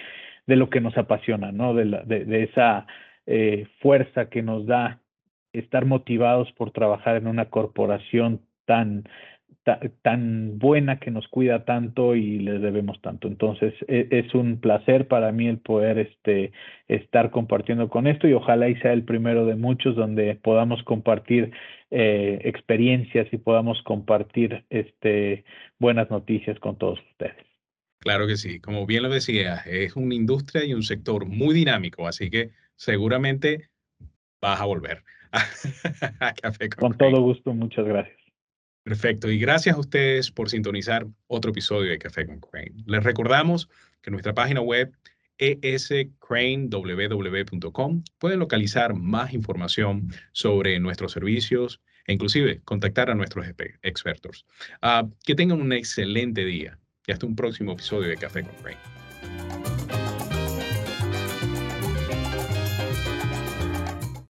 de 0.46 0.56
lo 0.56 0.70
que 0.70 0.80
nos 0.80 0.96
apasiona, 0.98 1.52
¿no? 1.52 1.74
De, 1.74 1.84
la, 1.84 2.02
de, 2.02 2.42
esa 2.44 2.86
eh, 3.26 3.66
fuerza 3.80 4.28
que 4.28 4.42
nos 4.42 4.66
da 4.66 5.00
estar 5.52 5.84
motivados 5.84 6.50
por 6.52 6.70
trabajar 6.70 7.16
en 7.16 7.26
una 7.26 7.46
corporación 7.46 8.40
tan, 8.64 9.04
tan 10.02 10.58
buena 10.58 10.98
que 10.98 11.10
nos 11.10 11.28
cuida 11.28 11.64
tanto 11.64 12.16
y 12.16 12.38
les 12.40 12.60
debemos 12.60 13.00
tanto. 13.00 13.28
Entonces, 13.28 13.74
e, 13.86 14.08
es, 14.10 14.34
un 14.34 14.58
placer 14.60 15.06
para 15.08 15.30
mí 15.30 15.46
el 15.46 15.58
poder 15.58 15.98
este, 15.98 16.52
estar 16.88 17.30
compartiendo 17.30 17.88
con 17.88 18.06
esto 18.06 18.26
y 18.26 18.32
ojalá 18.32 18.68
y 18.68 18.76
sea 18.76 18.92
el 18.92 19.04
primero 19.04 19.46
de 19.46 19.56
muchos 19.56 19.94
donde 19.94 20.34
podamos 20.36 20.82
compartir 20.82 21.52
eh, 21.90 22.40
experiencias 22.44 23.28
y 23.32 23.36
podamos 23.36 23.80
compartir 23.82 24.64
este, 24.70 25.44
buenas 25.78 26.10
noticias 26.10 26.58
con 26.58 26.76
todos 26.76 26.98
ustedes. 27.12 27.51
Claro 28.02 28.26
que 28.26 28.36
sí, 28.36 28.58
como 28.58 28.84
bien 28.84 29.04
lo 29.04 29.10
decía, 29.10 29.62
es 29.64 29.94
una 29.94 30.16
industria 30.16 30.64
y 30.64 30.74
un 30.74 30.82
sector 30.82 31.24
muy 31.24 31.54
dinámico, 31.54 32.08
así 32.08 32.30
que 32.30 32.50
seguramente 32.74 33.70
vas 34.40 34.60
a 34.60 34.64
volver 34.64 35.04
a 36.20 36.34
Café 36.34 36.68
con, 36.68 36.88
con 36.88 36.98
todo 36.98 37.22
gusto, 37.22 37.54
muchas 37.54 37.86
gracias. 37.86 38.18
Perfecto, 38.82 39.30
y 39.30 39.38
gracias 39.38 39.76
a 39.76 39.78
ustedes 39.78 40.32
por 40.32 40.50
sintonizar 40.50 41.06
otro 41.28 41.52
episodio 41.52 41.92
de 41.92 41.98
Café 41.98 42.26
con 42.26 42.40
Crane. 42.40 42.72
Les 42.86 43.04
recordamos 43.04 43.68
que 44.00 44.10
nuestra 44.10 44.34
página 44.34 44.60
web 44.60 44.92
escraneww.com 45.38 48.02
pueden 48.18 48.40
localizar 48.40 48.94
más 48.94 49.32
información 49.32 50.12
sobre 50.32 50.80
nuestros 50.80 51.12
servicios 51.12 51.80
e 52.08 52.14
inclusive 52.14 52.62
contactar 52.64 53.10
a 53.10 53.14
nuestros 53.14 53.46
expertos. 53.82 54.44
Ah, 54.80 55.06
que 55.24 55.36
tengan 55.36 55.60
un 55.60 55.72
excelente 55.72 56.44
día 56.44 56.80
y 57.06 57.12
hasta 57.12 57.26
un 57.26 57.34
próximo 57.34 57.72
episodio 57.72 58.08
de 58.08 58.16
Café 58.16 58.42
con 58.42 58.54
Crane. 58.62 59.01